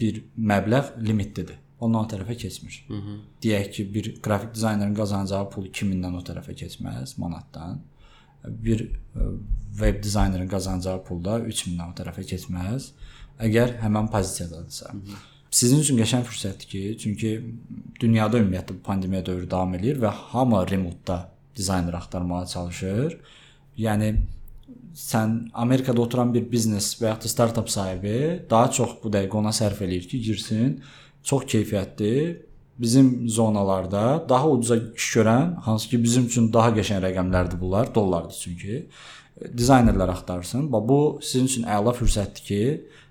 [0.00, 1.60] bir məbləğ limitlidir.
[1.80, 2.84] Ondan o tərəfə keçmir.
[2.88, 3.16] Hı -hı.
[3.42, 7.82] Deyək ki, bir qrafik dizaynerin qazanacağı pul 2000-dən o tərəfə keçməz, manatdan.
[8.44, 9.28] Bir ə,
[9.78, 12.90] web dizaynerin qazanacağı pul da 3000-dən o tərəfə keçməz.
[13.40, 14.92] Əgər həmin pozisiyadadırsa.
[14.92, 15.33] Hı -hı.
[15.54, 17.30] Sizin üçün qəşəng fürsətdir ki, çünki
[18.02, 21.18] dünyada ümumiyyətlə bu pandemiya dövrü davam eləyir və hamı remote-da
[21.56, 23.14] dizayner axtarmağa çalışır.
[23.78, 24.08] Yəni
[24.98, 28.16] sən Amerikada oturan bir biznes və ya da startap sahibi
[28.50, 30.74] daha çox bu dəqiqə ona sərf eləyir ki, girsin,
[31.22, 32.12] çox keyfiyyətli
[32.78, 38.42] bizim zonalarda daha ucuza iş görən, hansı ki bizim üçün daha qəşəng rəqəmlərdir bunlar, dollardır
[38.42, 38.84] çünki.
[39.58, 40.66] Dizaynerlər axtarsın.
[40.72, 42.62] Bu sizin üçün əla fürsətdir ki,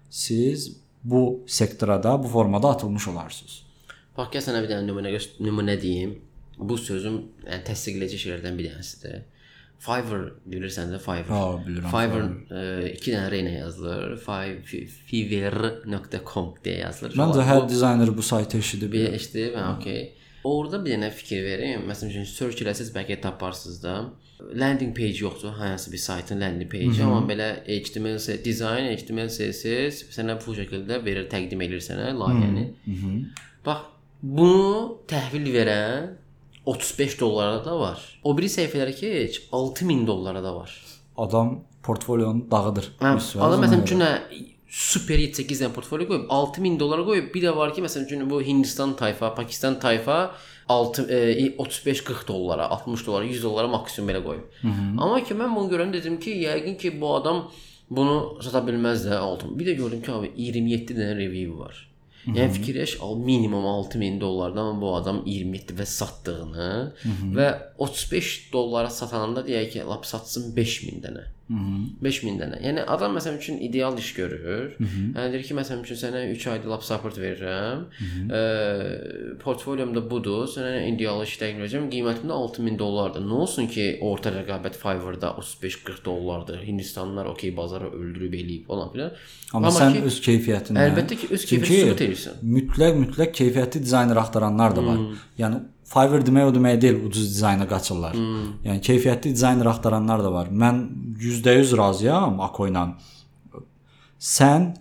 [0.10, 3.62] siz bu sektora da bu formada atılmış olarsınız.
[4.18, 6.16] Bax, gəl sənə bir dənə nümunə göst- nümunə deyim.
[6.58, 7.16] Bu sözüm
[7.47, 9.22] yəni təsdiqləyici şeylərdən bir dənəsidir.
[9.84, 11.28] Fiverr bilirsən də Fiverr.
[11.34, 12.28] Ha, bilirəm, Fiverr
[12.60, 14.14] e, iki dənə r ilə yazılır.
[15.10, 17.16] fiverr.com deyə yazılır.
[17.20, 18.93] Məncə Bu- hər dizayner bu saytı eşidib.
[18.93, 20.14] bir eşidib, hə, okey.
[20.43, 21.82] Orada bir dənə fikir verim.
[21.89, 23.95] Məsələn üçün search eləsəz bəlkə taparsınız da.
[24.42, 30.36] Landing page yoxdur, hansı bir saytın landing page, amma belə HTML, design, HTML, CSS sənə
[30.46, 32.66] bu şəkildə verir, təqdim edir sənə layihəni.
[33.66, 33.86] Bax,
[34.22, 36.10] bunu təhvil verən
[36.66, 38.00] 35 dollara da var.
[38.24, 40.74] O biri səhifələrə keç, 6000 dollara da var.
[41.18, 42.92] Adam portfolyonu dağıdır.
[43.00, 44.04] Hə, adam məsələn üçün
[44.74, 47.28] super 7-8 dənə portfolyo qoyub 6000 dollara qoyub.
[47.34, 50.32] Bir də var ki, məsələn üçün bu Hindistan tayfa, Pakistan tayfa
[50.74, 51.19] 6 e,
[51.57, 54.59] 35-40 dollara, 60 dollara, 100 dollara maksimum belə qoyub.
[54.97, 57.45] Amma ki mən bunu görəndə dedim ki, yəqin ki bu adam
[57.89, 59.57] bunu sata bilməz də altın.
[59.59, 61.82] Bir də gördüm ki, abi 27 dənə review var.
[62.24, 66.69] Yəni fikirləş, al minimum 6000 dollardan bu adam 27 və satdığını
[67.36, 67.47] və
[67.84, 71.26] 35 dollara satanda deyək ki, lap satsın 5000 dənə.
[71.50, 72.60] 5000 dənə.
[72.64, 74.78] Yəni adam məsəl üçün ideal iş görür.
[74.80, 77.84] Yəni deyir ki, məsəl üçün sənə 3 ayda lap support verirəm.
[78.32, 80.48] Eee portfolyomda budur.
[80.48, 81.89] Sənə ideal iş təqdim edəcəm.
[81.91, 83.26] Qiymətim də 6000 dollardır.
[83.28, 86.64] Nə olsun ki, orta rəqabət Fiverr-da 35-40 dollardır.
[86.64, 89.12] Hindistanlılar okey bazarı öldürüb eləyib falan filan.
[89.54, 92.41] Amma sən ki, öz keyfiyyətindən əlbəttə ki, öz keyfiyyətini sübut edirsən.
[92.56, 95.06] Mütləq mütləq keyfiyyətli dizayner axtaranlar da var.
[95.44, 95.62] Yəni
[95.94, 98.16] Fiverr demək o demək deyil, ucuz dizayna qaçırlar.
[98.66, 100.48] Yəni keyfiyyətli dizayner axtaranlar da var.
[100.50, 100.80] Mən
[101.20, 102.88] %100 razıyam Ako ilə.
[104.20, 104.72] Sən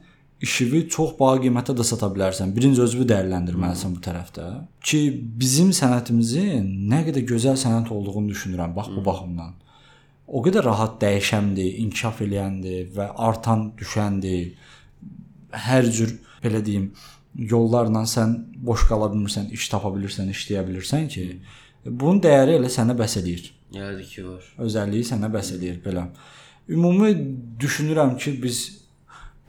[0.42, 2.52] işini çox baha qiymətə də sata bilərsən.
[2.56, 4.46] Birinci özünü dəyərləndirməlisən bu tərəfdə.
[4.82, 5.00] Ki
[5.40, 9.54] bizim sənətimizin nə qədər gözəl sənət olduğunu düşünürəm bax bu baxımdan.
[10.26, 14.54] O qədər rahat dəyişəndir, inkişaf eləyəndir və artan düşəndir.
[15.66, 16.92] Hər cür belə deyim,
[17.36, 21.26] yollarla sən boş qala bilmirsən, iş tapa bilirsən, işləyə bilirsən ki,
[21.84, 23.50] bunun dəyəri elə sənə bəs eləyir.
[23.72, 24.46] Yəni ki var.
[24.66, 26.06] Özəlliyi sənə bəs eləyir belə.
[26.72, 27.10] Ümumi
[27.60, 28.60] düşünürəm ki, biz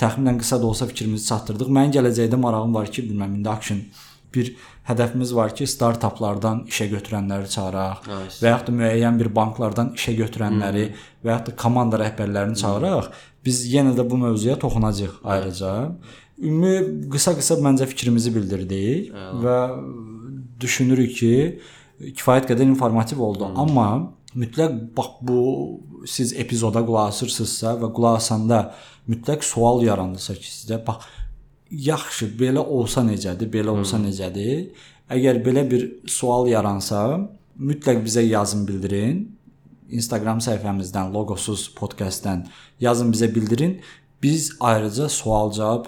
[0.02, 1.70] təxminən qısa da olsa fikrimizi çatdırdıq.
[1.70, 3.84] Mənim gələcəkdə marağım var ki, bilməm indi action
[4.34, 4.54] bir
[4.88, 8.40] hədəfimiz var ki, startaplardan işə götürənləri çağıraq Nice.
[8.42, 10.88] və yaxud da müəyyən bir banklardan işə götürənləri
[11.24, 13.12] və yaxud da komanda rəhbərlərini çağıraq.
[13.46, 15.74] Biz yenə də bu mövzuya toxunacağıq ayrıca.
[16.42, 19.14] Ümumi qısa-qısa məncə fikrimizi bildirdik
[19.44, 19.58] və
[20.64, 21.34] düşünürük ki,
[22.02, 23.50] kifayət qədər informativ oldu.
[23.56, 25.42] Amma mütləq bax bu
[26.10, 28.64] siz epizoda qulaq asırsınızsa və qulaq asanda
[29.10, 31.06] mütləq sual yaranırsa ki, sizdə bax
[31.74, 34.72] yaxşı belə olsa necədir, belə olsa necədir?
[35.14, 37.00] Əgər belə bir sual yaransa,
[37.58, 39.26] mütləq bizə yazın bildirin.
[39.94, 42.48] Instagram səhifəmizdən, logosuz podkastdan
[42.82, 43.80] yazın bizə bildirin.
[44.24, 45.86] Biz ayrıca sual-cavab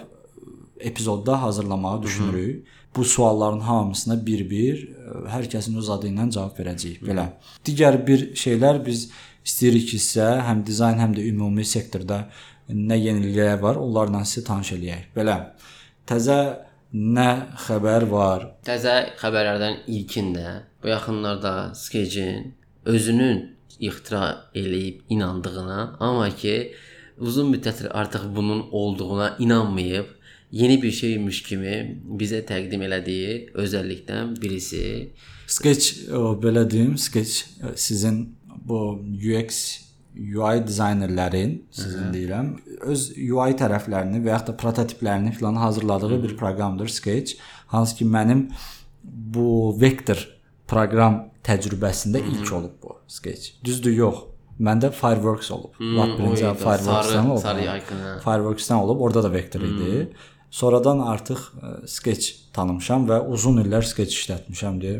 [0.79, 2.67] epizodda hazırlamağı düşünürük.
[2.95, 4.94] Bu sualların hamısına bir-bir
[5.31, 7.01] hər kəsin öz adı ilə cavab verəcəyik.
[7.05, 7.29] Belə.
[7.65, 9.07] Digər bir şeylər biz
[9.45, 12.25] istəyirik ki, sizə həm dizayn, həm də ümumi sektorda
[12.69, 15.09] nə yeniliklər var, onlarla sizi tanış eləyək.
[15.17, 15.37] Belə.
[16.09, 16.39] Təzə
[16.93, 17.29] nə
[17.65, 18.47] xəbər var?
[18.65, 22.53] Təzə xəbərlərdən ilkində bu yaxınlarda Skecin
[22.85, 23.41] özünün
[23.79, 26.55] ixtira eləyib inandığına, amma ki
[27.19, 30.07] uzun müddətdir artıq bunun olduğuna inanmayıb
[30.55, 31.73] yeni bir şeymiş kimi
[32.19, 33.31] bizə təqdim elədiyi
[33.63, 34.83] özəllikdən birisi
[35.47, 36.07] Sketch
[36.41, 38.21] belə deyim, Sketch e, sizin
[38.65, 38.79] bu
[39.13, 39.59] UX
[40.15, 42.53] UI dizaynerlərin, sizin deyirəm,
[42.87, 47.35] öz UI tərəflərini və yaxud da prototiplərini filan hazırladığı bir proqramdır Sketch,
[47.67, 48.45] hansı ki mənim
[49.03, 50.23] bu vektor
[50.71, 53.59] proqram təcrübəsində ilk olub bu Sketch.
[53.65, 54.23] Düzdür, yox.
[54.55, 55.75] Məndə Fireworks olub.
[55.79, 57.41] Lap birinci o idi, Fireworks-dan sarı- olub.
[57.43, 58.13] sarı icon, hə.
[58.23, 60.07] Fireworks-dan olub, orada da vektor idi.
[60.55, 64.99] Sonradan artıq e, Sketch tanımışam və uzun illər Sketch işlətmişəm deyə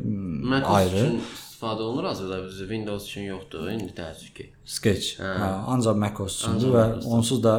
[0.52, 1.04] Mac ayrı.
[1.06, 1.22] üçün
[1.56, 4.50] istifadə olunur hazırda bizdə Windows üçün yoxdur indi təəssüf ki.
[4.66, 5.14] Sketch.
[5.22, 7.54] Hə, ancaq macOS üçündür və onsuz da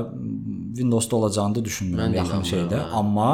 [0.76, 2.82] Windows-da olacağını da düşünmürəm yaxın şeydə.
[2.82, 2.92] hə.
[3.00, 3.30] Amma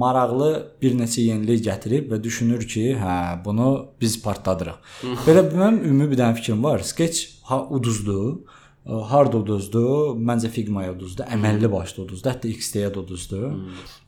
[0.00, 0.50] maraqlı
[0.82, 3.68] bir neçə yenilik gətirib və düşünür ki, hə, bunu
[4.00, 4.80] biz partladırıq.
[5.28, 6.80] Belə mənim ümumi bir dənə fikrim var.
[6.80, 8.38] Sketch ha uduzdur.
[8.86, 10.14] Ə, Harda uduzdur?
[10.30, 11.28] Məncə Figma-ya uduzdur.
[11.36, 12.32] Əməlli başlı uduzdur.
[12.34, 13.50] Hətta XD-yə də uduzdur.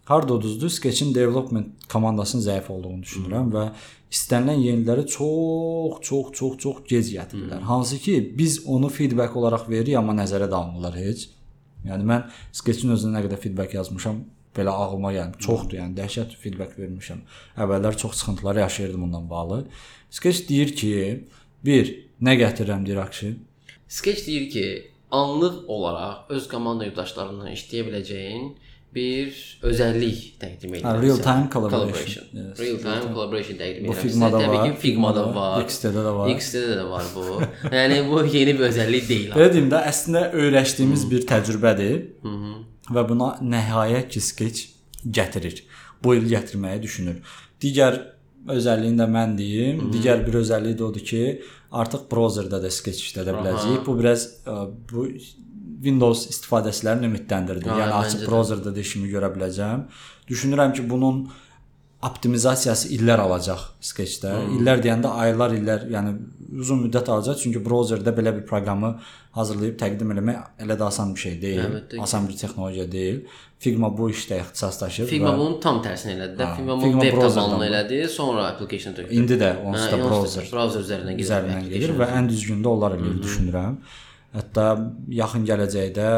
[0.06, 0.70] Harda uduzdur?
[0.70, 3.64] Sketch-in development komandasının zəif olduğunu düşünürəm və
[4.12, 7.64] istənilən yeniləri çox, çox, çox, çox gec gətirirlər.
[7.66, 11.28] Hansı ki, biz onu feedback olaraq veririk, amma nəzərə də almırlar heç.
[11.86, 14.22] Yəni mən Sketch-in özünə nə qədər feedback yazmışam,
[14.56, 15.40] belə ağlıma gəlmir.
[15.42, 17.24] Çoxdur, yəni dəhşət feedback vermişəm.
[17.62, 19.64] Əvvəllər çox sıxıntılar yaşayırdım ondan bağlı.
[20.10, 20.92] Sketch deyir ki,
[21.66, 23.36] bir, nə gətirirəm deyir action.
[23.88, 28.48] Sketch deyir ki, anlıq olaraq öz komanda yoldaşlarından işləyə biləcəyin
[28.96, 29.36] bir
[29.68, 30.98] özəllik təqdim edir.
[31.02, 32.24] Real time collaboration.
[32.32, 34.02] Yes, Real time collaboration təqdim Bu edir.
[34.02, 35.66] Figma-da Təbii var, ki, Figma-da Figma-da, var.
[35.68, 36.30] XD-də də var.
[36.34, 37.24] XD-də də var bu.
[37.76, 39.30] yəni bu yeni bir özəllik deyil.
[39.36, 41.96] Belə deyim də, əslində öyrəşdiyimiz bir təcrübədir.
[42.96, 44.66] Və buna nəhayət ki Sketch
[45.18, 45.62] gətirir.
[46.02, 47.22] Bu il gətirməyi düşünür.
[47.62, 48.00] Digər
[48.54, 49.80] özəlliyini də mən deyim.
[49.94, 51.22] Digər bir özəlliyi də odur ki,
[51.72, 53.82] artıq browserda da Sketch işlədə biləcəyik.
[53.86, 54.58] Bu biraz ə,
[54.92, 55.06] bu
[55.86, 57.68] Windows istifadəçilərini ümidləndirdi.
[57.68, 58.28] Ha, Yəni də.
[58.28, 59.86] browserda da işimi görə biləcəm.
[60.30, 61.26] Düşünürəm ki, bunun
[62.04, 64.32] optimizasiyası illər alacaq Sketch-də.
[64.58, 66.12] İllər deyəndə aylar, illər, yəni
[66.60, 68.90] uzun müddət alacaq, çünki browserdə belə bir proqramı
[69.36, 71.62] hazırlayıb təqdim etmək elə də asan bir şey deyil.
[71.64, 72.00] Əlbəttə.
[72.04, 73.22] Asan bir texnologiya deyil.
[73.64, 76.50] Figma bu işdə ixtisaslaşıb Figma və bunun tam tərsini elədi də.
[76.58, 79.16] Figma bunu web tabanlı elədi, sonra application tökdü.
[79.16, 81.30] indi də onsuz da browser browser üzərindən gedir.
[81.30, 83.80] üzərindən gedir və ən düzgündə onlar eləyir düşünürəm.
[84.36, 84.66] Hətta
[85.22, 86.10] yaxın gələcəkdə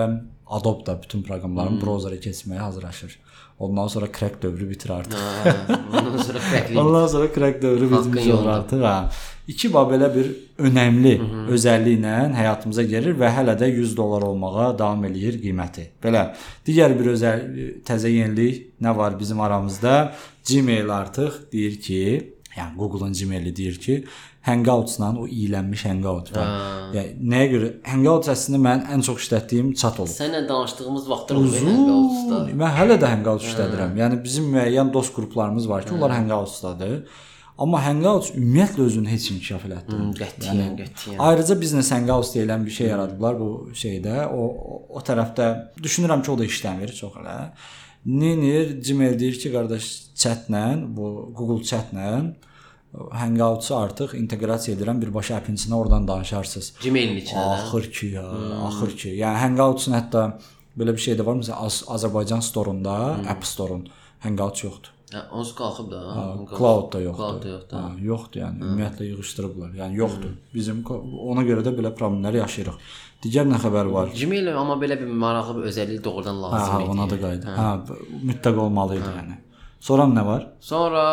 [0.59, 3.18] Adobe da bütün proqramların browserə keçməyə hazırlaşır.
[3.59, 5.18] Ondan sonra crack dövrü bitir artıq.
[5.18, 5.54] Hə,
[5.98, 6.78] ondan sonra crackli.
[6.78, 8.84] Ondan sonra crack dövrü bitmiş olur artıq.
[8.84, 9.11] Ha.
[9.48, 10.26] İki ba belə bir
[10.61, 11.14] önəmli
[11.54, 15.86] özəlliklə həyatımıza gəlir və hələ də 100 dollar olmağa davam eləyir qiyməti.
[16.04, 16.26] Belə
[16.68, 17.44] digər bir özəl
[17.88, 20.12] təzə yenilik nə var bizim aramızda?
[20.48, 22.02] Gmail artıq deyir ki,
[22.59, 24.02] yəni Google-un Gmail-i deyir ki,
[24.48, 26.44] Hangouts-la o iyilənmiş Hangout və
[26.96, 30.12] yəni nəyə görə Hangouts əslində mənim ən çox işlətdiyim chat olub.
[30.14, 32.42] Sənlə danışdığımız vaxtlar oldu Hangouts-da.
[32.62, 33.96] Mən hələ də Hangouts işlədirəm.
[34.02, 37.00] Yəni bizim müəyyən dost qruplarımız var ki, onlar Hangouts-dadır.
[37.59, 40.12] Amma Hangouts ümumiyyətlə özünü heç inkişaf elətdirmir.
[40.20, 41.18] Qətiyyən, qətiyyən.
[41.26, 44.28] Ayrıca biznes Hangouts deyilən bir şey yaradıblar bu şeydə.
[44.30, 45.48] O o, o tərəfdə
[45.82, 47.38] düşünürəm ki, o da işləmir çox elə.
[48.06, 49.88] Nenir Gmail deyir ki, qardaş
[50.22, 50.62] chatlə,
[50.96, 52.12] bu Google chatlə
[52.95, 56.72] Hangouts-u artıq inteqrasiya edirəm birbaşa appin içinə oradan danışarsınız.
[56.82, 57.57] Gmail-in içində də.
[57.62, 58.24] Axır ki ya,
[58.68, 59.09] axır ki.
[59.22, 60.22] Yəni Hangouts-un hətta
[60.78, 61.36] belə bir şey də var.
[61.41, 62.95] Məsələn, Az Azərbaycan store-unda,
[63.28, 63.84] App Store-un
[64.24, 64.95] Hangouts yoxdur.
[65.12, 65.99] Hə, onsuz qalxıb da.
[66.57, 67.22] Cloud-da yoxdur.
[67.22, 67.76] Cloud-da yoxdur.
[67.80, 68.59] Ha, yoxdur yəni.
[68.64, 69.70] Ümumiyyətlə yığışdırıblar.
[69.82, 70.32] Yəni yoxdur.
[70.55, 71.01] Bizim ko-
[71.32, 72.76] ona görə də belə problemlər yaşayırıq.
[73.24, 74.11] Digər nə xəbər var?
[74.14, 76.91] Gmail amma belə bir maraqlı bir özəllik doğrudan Hə, lazım hə, idi.
[76.97, 77.55] ona da qayıdı.
[77.57, 79.39] Hə, b- mütləq olmalı idi yəni.
[79.80, 80.47] Sonra nə var?
[80.61, 81.05] Sonra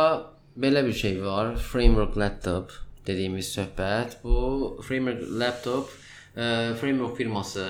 [0.58, 1.56] belə bir şey var.
[1.58, 2.72] Framework laptop
[3.08, 4.18] dediyimiz söhbət.
[4.24, 5.90] Bu framework laptop
[6.38, 7.66] e, framework firması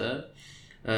[0.85, 0.95] e,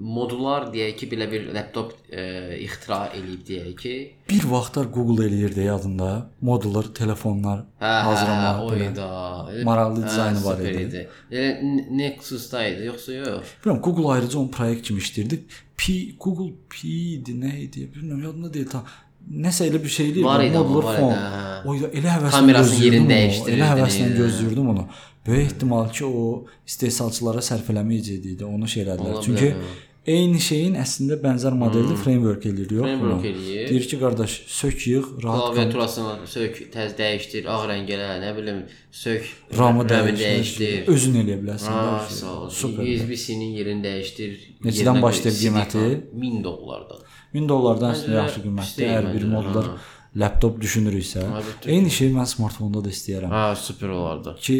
[0.00, 2.24] modular deyək ki, belə bir laptop e,
[2.64, 3.94] ixtira eləyib deyək ki,
[4.30, 6.08] Bir vaxtlar Google eləyirdi yadında.
[6.44, 8.88] Modullar, telefonlar hə, hazırlamaq belə.
[8.88, 9.64] oyda.
[9.64, 11.04] Maraqlı dizaynı var süper idi.
[11.32, 11.46] Elə
[12.00, 13.54] Nexus-da idi, yoxsa yox?
[13.64, 15.40] Bilmirəm Google ayrıca onu proyekt kimi işləyirdi.
[15.78, 17.88] P Google P idi, nə idi?
[17.94, 18.84] Bilmirəm yadımda deyil tam.
[19.28, 20.24] Nəsə elə bir şey idi.
[20.24, 21.16] Var idi, var phone.
[21.16, 21.48] idi.
[21.68, 24.86] O elə həvəslə Kamerasının yerini onu, dəyişdirirdin, Elə həvəslə gözləyirdim onu.
[25.26, 29.18] Böyük ehtimal ki, o istehsalçılara sərf eləməyəcəkdi, onu şey elədilər.
[29.26, 29.72] Çünki hə.
[30.08, 32.86] eyni şeyin əslində bənzər modeldə framework eləyir, yox?
[32.86, 33.66] Framework eləyir.
[33.68, 35.42] Deyir ki, qardaş, sök yığ, rahat.
[35.50, 38.62] Klaviaturasını sök, təz dəyişdir, ağ rəng elə, nə bilim,
[39.02, 40.22] sök, RAM-ı dəyişdir.
[40.22, 40.88] dəyişdir.
[40.94, 41.76] Özün eləyə bilərsən.
[41.76, 42.80] Ha, sağ ol.
[42.86, 44.40] USB-sinin yerini dəyişdir.
[44.64, 45.84] Yerinə başlayır qiyməti?
[45.84, 47.04] CD-dən 1000 dollardan.
[47.34, 49.70] 1000 dollardan əslində yaxşı deyil Əgər bir modlar
[50.18, 51.22] laptop düşünürüksə,
[51.68, 53.32] eyni şeyi mən smartfonda da istəyirəm.
[53.32, 54.34] Ha, super olardı.
[54.40, 54.56] ki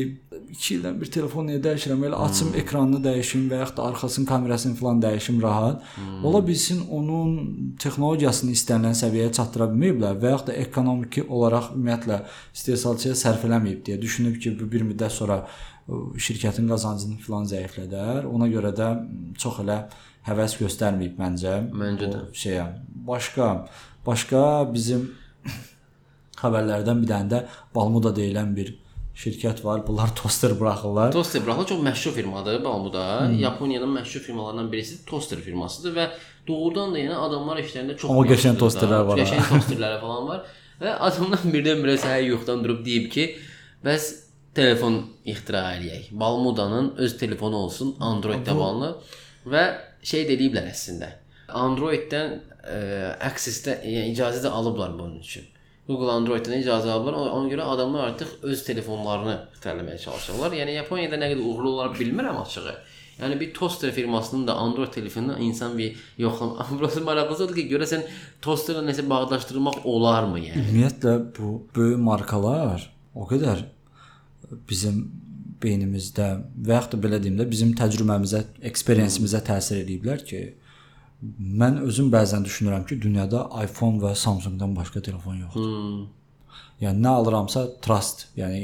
[0.48, 2.04] 2 ildən bir telefon niyə dəyişirəm?
[2.08, 2.58] Elə açım hmm.
[2.62, 5.82] ekranını dəyişim və yaxud da arxasının kamerasını falan dəyişim rahat.
[5.94, 6.24] Hmm.
[6.24, 12.20] Ola bilsin onun texnologiyasını istənilən səviyyəyə çatdıra bilməyiblər və yaxud da ekonomiki olaraq ümumiyyətlə
[12.54, 15.42] istehsalçıya sərf eləməyib deyə düşünüb ki, bu bir müddət sonra
[15.88, 18.28] şirkətin qazancını falan zəiflədər.
[18.28, 18.92] Ona görə də
[19.40, 19.82] çox elə
[20.28, 21.54] həvəs göstərməyib məncə.
[21.72, 22.24] Məncə də.
[22.36, 22.66] Şeyə.
[23.08, 23.48] Başqa
[24.06, 25.08] başqa bizim
[26.40, 27.40] xəbərlərdən bir dənə də
[27.74, 28.74] Balmuda deyilən bir
[29.18, 29.82] şirkət var.
[29.86, 31.12] Bunlar toster buraxırlar.
[31.12, 33.04] Toaster buraxırlar çox məşhur firmadır Balmuda.
[33.26, 33.38] Hmm.
[33.38, 36.06] Yaponiyanın məşhur firmalarından birisi Toaster firmasıdır və
[36.48, 39.18] doğrudan da yəni adamlar işlərində çox Amma qəşəng tosterlər var.
[39.18, 40.46] Qəşəng tosterləri falan var.
[40.78, 43.26] Və adamdan birdən-birə səhər yoxdan durub deyib ki,
[43.82, 44.06] bəs
[44.54, 46.12] telefon ixtira eləyək.
[46.20, 48.92] Balmudanın öz telefonu olsun, Android tabanlı
[49.50, 49.64] və
[50.09, 51.12] şey deyiblər əslində.
[51.48, 52.34] Android-dən
[52.64, 52.80] ə,
[53.28, 55.46] Access-də yəni icazə də alıblar bunun üçün.
[55.88, 57.16] Google Android-dən icazə alıblar.
[57.32, 60.56] Ona görə adamlar artıq öz telefonlarını ixtirələməyə çalışırlar.
[60.61, 62.74] Yəni Yaponiyada nə qədər uğurlu olar bilmirəm açığı.
[63.18, 66.59] Yəni bir toster firmasının da Android telefonuna insan bir yoxlam.
[66.78, 68.04] Burası maraqlıdır ki, görəsən
[68.44, 70.61] tosterlə nəsə bağdaşdırmaq olarmı yəni?
[70.62, 72.84] Ümumiyyətlə bu böyük markalar
[73.14, 73.64] o qədər
[74.68, 75.00] bizim
[75.62, 76.28] beynimizdə
[76.66, 80.42] və yaxud da belə deyim də bizim təcrübəmizə, eksperiensimizə təsir ediblər ki,
[81.62, 85.66] mən özüm bəzən düşünürəm ki, dünyada iPhone və Samsung-dan başqa telefon yoxdur.
[85.66, 86.06] Hmm.
[86.78, 88.61] Yəni nə alıramsa trust, yəni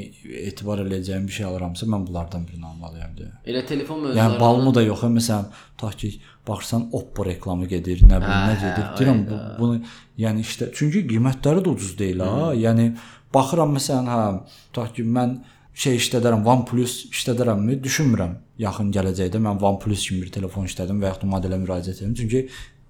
[0.47, 3.31] etibar eləyəcəyim bir şey alıramsa mən bunlardan birini almalıyam deyə.
[3.43, 6.11] Elə telefon Yəni mövzularından balmı da yox, məsələn, tutaq ki,
[6.47, 8.85] baxırsan Oppo reklamı gedir, nə bilim nə Hə, gedir.
[8.85, 9.81] hə, Deyirəm bu, bunu
[10.23, 12.53] yəni işte çünki qiymətləri də ucuz deyil ha.
[12.55, 12.87] Yəni
[13.35, 14.23] baxıram məsələn, hə,
[14.71, 15.35] tutaq ki, mən
[15.75, 17.77] şey işlədərəm, OnePlus işlədərəmmi?
[17.83, 18.35] Düşünmürəm.
[18.63, 22.13] Yaxın gələcəkdə mən OnePlus kimi bir telefon işlədim və yaxud modelə müraciət edim.
[22.15, 22.45] Çünki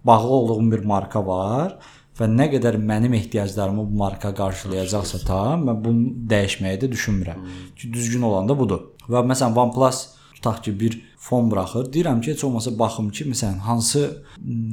[0.06, 1.80] bağlı olduğum bir marka var
[2.20, 7.42] və nə qədər mənim ehtiyaclarımı bu marka qarşılayacaqsa ta, mən bunu dəyişməyi də düşünmürəm.
[7.76, 8.92] Ki düzgün olan da budur.
[9.10, 10.06] Və məsələn OnePlus
[10.36, 11.90] tutaq ki, bir fon buraxır.
[11.94, 14.06] Deyirəm ki, heç olmasa baxım ki, məsələn, hansı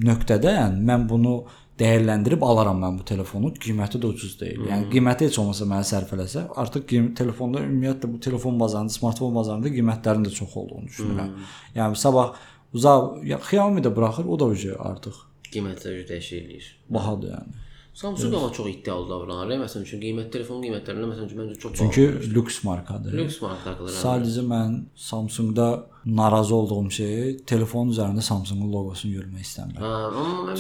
[0.09, 1.45] nöqtədən mən bunu
[1.81, 3.53] dəyərləndirib alaram mən bu telefonu.
[3.65, 4.67] Qiyməti də ucuz deyil.
[4.69, 9.35] Yəni qiyməti heç olmasa mənə sərf eləsə, artıq qiymət telefonda ümumiyyətlə bu telefon bazarında, smartfon
[9.35, 11.35] bazarında qiymətlərin də çox olduğunu düşünürəm.
[11.79, 12.37] Yəni sabah
[12.77, 14.51] uzaq ya Xiaomi də buraxır, o da
[14.91, 15.19] artıq
[15.53, 16.67] qiymətləri dəyişir eləyir.
[16.89, 17.61] bahadır yəni.
[17.95, 19.59] Samsung amma çox iddialı davranır.
[19.67, 23.13] Məsələn üçün qiymət telefon qiymətlərində məsələn üçün məncə çox Çünki lüks markadır.
[23.19, 23.91] lüks markalar.
[23.99, 25.67] Sadəcə mən Samsungda
[26.07, 29.85] narazı olduğum şey telefonun üzərində Samsungun loqosunu görmək istəmirəm.
[29.85, 29.93] Ha,
[30.25, 30.57] amma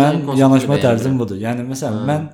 [0.00, 1.38] mən yanaşma tərzim budur.
[1.46, 2.28] Yəni məsələn mən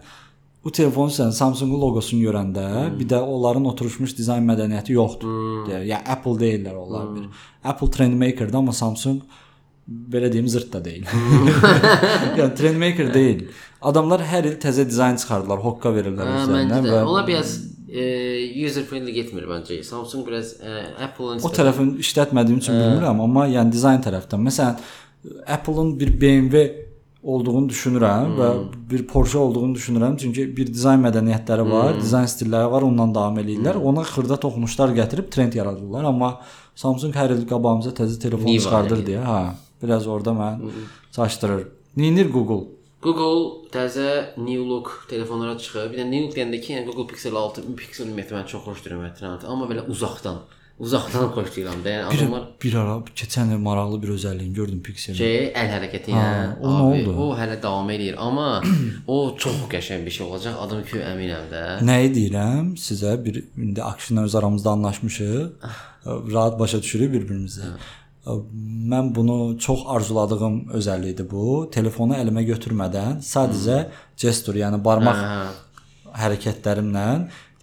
[0.64, 2.66] bu telefonun üzərində Samsungun loqosunu görəndə
[2.98, 5.38] bir də onların oturmuş dizayn mədəniyyəti yoxdur.
[5.68, 7.28] Deyə, yəni Apple deyirlər onlar bir.
[7.64, 9.20] Apple trendmakerdir amma Samsung
[9.88, 11.04] belə deyim zırt da deyil.
[12.38, 13.46] yəni trendmaker deyil.
[13.82, 16.82] Adamlar hər il təzə dizayn çıxardılar, hoqqa verirlər də.
[16.86, 17.56] və Onlar biraz
[17.88, 18.04] e,
[18.66, 19.80] user friendly getmir məncə.
[19.86, 20.76] Samsung biraz e,
[21.08, 24.46] Apple-ın o tərəfini işlətmədiyim üçün bilmirəm, amma yəni dizayn tərəfdən.
[24.46, 24.78] Məsələn,
[25.56, 26.62] Apple-ın bir BMW
[27.22, 28.48] olduğunu düşünürəm və
[28.90, 30.16] bir Porsche olduğunu düşünürəm.
[30.18, 33.78] Çünki bir dizayn mədəniyyətləri var, dizayn stilləri var, ondan davam eləyirlər.
[33.90, 36.32] Ona xırda toxunuşlar gətirib trend yaradırlar, amma
[36.74, 39.40] Samsung hər il qabağımıza təzə telefon Niva çıxardır deyə, hə,
[39.82, 40.60] biraz orada mən
[41.16, 41.66] çaşdırır.
[41.96, 42.68] Neynir Google?
[43.02, 44.08] Google təzə
[44.38, 45.92] New Look telefonlara çıxıb.
[45.92, 48.84] Bir də New Look deyəndə ki, yəni Google Pixel 6, Pixel ümumiyyətlə mən çox xoş
[48.84, 50.36] deyirəm ümumiyyətlə, amma belə uzaqdan,
[50.78, 51.96] uzaqdan xoş deyirəm də.
[51.96, 55.14] Yəni Bir, adamlar bir ara keçən il maraqlı bir özəlliyini gördüm Pixel.
[55.18, 56.52] şey əl hərəkəti yəni.
[56.62, 57.16] o nə oldu?
[57.26, 58.62] O hələ davam eləyir, amma
[59.06, 60.54] o çox qəşəng bir şey olacaq.
[60.64, 61.64] Adım ki, əminəm də.
[61.90, 65.50] Nəyi deyirəm sizə bir indi Akşinlə öz aramızda anlaşmışıq.
[66.06, 67.62] Rahat başa düşürük bir-birimizi.
[68.22, 71.46] Mən bunu çox arzuladığım özəllikdir bu.
[71.74, 73.78] Telefonu əlimə götürmədən sadəcə
[74.22, 75.40] gestur, yəni barmaq Hə.
[76.20, 77.06] hərəkətlərimlə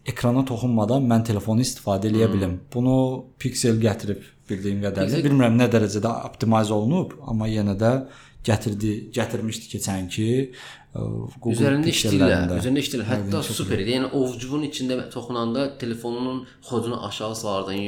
[0.10, 2.58] ekrana toxunmadan mən telefonu istifadə edə bilim.
[2.74, 2.96] Bunu
[3.40, 5.22] Pixel gətirib bildiyim qədərilə.
[5.24, 7.94] Bilmirəm nə dərəcədə optimizə olunub, amma yenə də
[8.48, 10.28] gətirdi, gətirmişdi keçənki
[10.96, 13.10] Google Üzərində işləyirlər, üzərində işləyirlər.
[13.12, 13.92] Hətta super idi.
[13.98, 17.36] Yəni ovcunun içində toxunanda telefonunun xodunu aşağı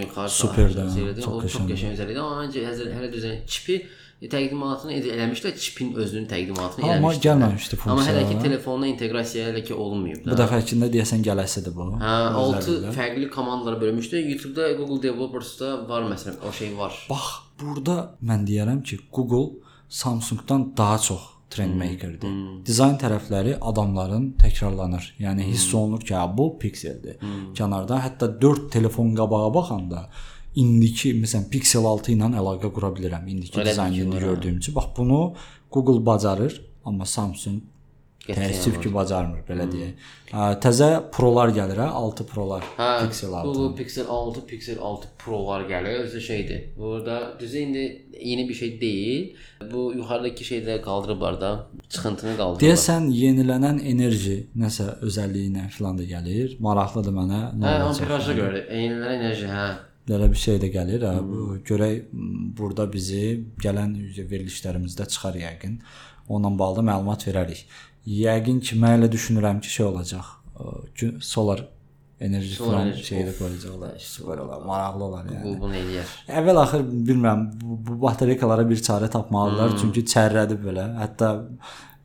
[0.04, 1.22] yuxarı Superdir, salırdan seyredin.
[1.22, 2.20] çox O çox qəşəng üzəri idi.
[2.22, 2.62] Amma məncə
[2.98, 3.80] hələ düzən çipi
[4.22, 7.24] təqdimatını ed- eləmişlər, çipin özünün təqdimatını Amma eləmişlər.
[7.26, 8.42] gəlməmişdi Amma hələ ki funksiya.
[8.44, 10.44] telefonla inteqrasiya hələ ki olunmayıb Bu da.
[10.44, 11.88] dəfəkində deyəsən gələsidir bu.
[11.98, 12.94] Hə, 6 Özəlliklə.
[13.00, 14.22] fərqli komandalara bölmüşdü.
[14.30, 16.94] YouTube-da Google Developers-da var məsələn, o şey var.
[17.10, 17.26] Bax,
[17.62, 19.58] burada mən deyərəm ki, Google
[19.92, 21.22] Samsung-dan daha çox
[21.52, 22.28] trendmakerdir.
[22.28, 25.10] Hmm, Dizayn tərəfləri adamların təkrarlanır.
[25.20, 25.80] Yəni hiss Hmm.
[25.80, 27.18] olunur ki, bu Pixeldir.
[27.54, 30.10] Kənarda hətta 4 telefon qabağa baxanda
[30.56, 33.28] indiki məsələn Pixel 6 ilə əlaqə qura bilərəm.
[33.30, 34.76] İndiki dizaynını gördüyüm üçün.
[34.76, 35.34] Bax bunu
[35.72, 36.54] Google bacarır,
[36.86, 37.62] amma Samsung
[38.22, 40.10] Təəssüf ki, bacarmır belə deyək.
[40.30, 42.64] Hə, təzə prolar gəlir hə, 6 prolar.
[42.78, 43.48] Hə, Pixel 6.
[43.48, 46.04] Google Pixel 6, Pixel 6 Pro-lar gəlir.
[46.06, 46.62] Özü şeydir.
[46.78, 47.84] Burada düzü indi
[48.22, 49.36] yeni bir şey deyil.
[49.74, 51.52] Bu yuxarıdakı şeyləri qaldırıblar da,
[51.90, 52.68] çıxıntını qaldırıblar.
[52.68, 56.56] Deyəsən yenilənən enerji nəsə özəlliyi ilə filan da gəlir.
[56.62, 57.42] Maraqlıdır mənə.
[57.58, 59.68] Nə Hə, amperaja görə, eynilərə enerji, hə.
[60.10, 61.04] Belə bir şey də gəlir.
[61.10, 61.18] Hə.
[61.26, 63.26] Bu görək m, burada bizi
[63.66, 63.98] gələn
[64.30, 65.80] verilişlərimizdə çıxar yəqin.
[66.32, 67.66] Onunla bağlı məlumat verərik.
[68.08, 70.34] Yəqin ki, mən elə düşünürəm ki, şey olacaq.
[70.58, 71.66] ə, Solar
[72.22, 73.96] enerji falan şeydə qoyacaqlar.
[74.06, 75.44] Super olar, maraqlı olar yəni.
[75.46, 76.12] Bu bunu eləyər.
[76.42, 79.80] Əvvəl axır bilmirəm bu, bu batareykalara bir çarə tapmalılar hmm.
[79.82, 80.86] çünki çərrədib belə.
[81.02, 81.32] Hətta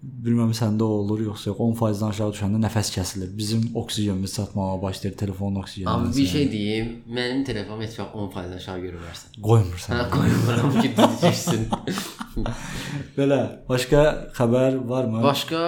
[0.02, 3.30] bilmirəm səndə olur yoxsa yox 10%-dən aşağı düşəndə nəfəs kəsilir.
[3.36, 5.88] Bizim oksigenimiz çatmağa başlayır, telefonun oksijeni.
[5.90, 9.40] Amma bir şey deyim, mənim telefonum heç vaxt 10% aşağı görmürsən.
[9.42, 9.96] qoymursan.
[9.96, 10.90] Hə, qoymuram ki,
[11.22, 11.66] düşsün.
[13.16, 13.38] Belə
[13.68, 14.02] başqa
[14.36, 15.22] xəbər varmı?
[15.24, 15.60] Başqa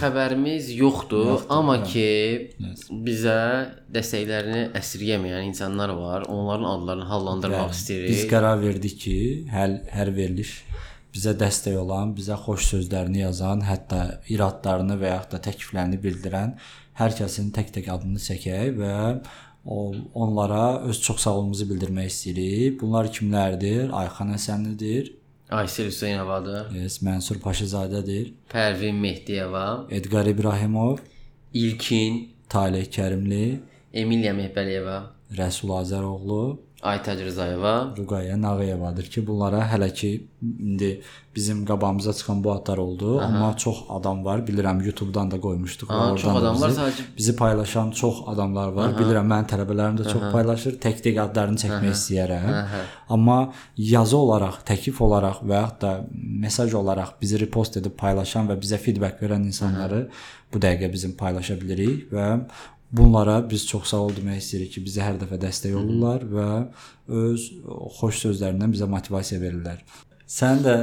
[0.00, 1.86] xəbərimiz yoxdur, Yoxdur, amma hə.
[1.92, 2.06] ki
[2.66, 2.86] Yes.
[3.06, 3.38] bizə
[3.94, 6.26] dəstəklərini əsirgəməyən insanlar var.
[6.28, 8.10] Onların adlarını hallandırmaq Yəni, istəyirik.
[8.10, 9.16] Biz qərar verdik ki,
[9.52, 10.56] hər hər veriliş
[11.16, 16.56] bizə dəstək olan, bizə xoş sözlərini yazan, hətta iradlarını və yaxud da təkliflərini bildirən
[17.00, 18.94] hər kəsin tək-tək adını çəkək və
[19.66, 22.76] o onlara öz çox sağolumuzu bildirmək istəyirik.
[22.80, 23.88] Bunlar kimlərdir?
[24.02, 25.10] Ayxan Həsənlidir,
[25.50, 30.98] Aysel Hüseynovadır, yes, Mənsur Paşazadədir, Pərvin Mehdiyeva, Edqar İbrahimov,
[31.54, 33.60] İlkin, Taleh Kərimli,
[33.94, 34.98] Emiliya Mehbəliyeva,
[35.38, 41.02] Rəsul Azəroğlu, Aytac Rızayeva, Ruqayya Nağıyevadır ki, bunlara hələ ki indi
[41.36, 43.26] bizim qabağımıza çıxan bu adlar oldu, Aha.
[43.26, 44.38] amma çox adam var.
[44.38, 45.88] Bilirəm YouTube-dan da qoymuşduq.
[45.88, 48.88] Ha, oradan çox da adam var, bizi, sadəcə bizi paylaşan çox adamlar var.
[48.88, 48.98] Aha.
[49.00, 50.78] Bilirəm mənim tələbələrim də çox paylaşır.
[50.84, 52.52] Tək-tək adlarını çəkmək istəyərəm.
[52.52, 52.84] Aha.
[53.08, 53.38] Amma
[53.76, 55.92] yazı olaraq, təklif olaraq və yaxud da
[56.44, 60.08] mesaj olaraq bizi repost edib paylaşan və bizə feedback verən insanları
[60.52, 62.26] bu dəqiqə bizim paylaşa bilirik və
[62.96, 66.48] bunlara biz çox sağ ol demək istəyirik ki, bizə hər dəfə dəstək olurlar və
[67.22, 67.48] öz
[67.98, 69.82] xoş sözlərindən bizə motivasiya verirlər.
[70.26, 70.76] Sən də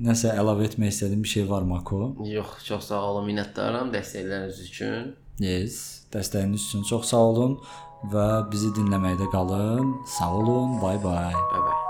[0.00, 2.14] nəsə əlavə etmək istədiyin bir şey var Mako?
[2.28, 5.12] Yox, çox sağ olun, minnətdaram dəstəkləriniz üçün.
[5.40, 7.60] Yes, dəstəyiniz üçün çox sağ olun
[8.12, 9.94] və bizi dinləməkdə qalın.
[10.18, 10.80] Sağ olun.
[10.82, 11.32] Bay bay.
[11.52, 11.89] Bye bye.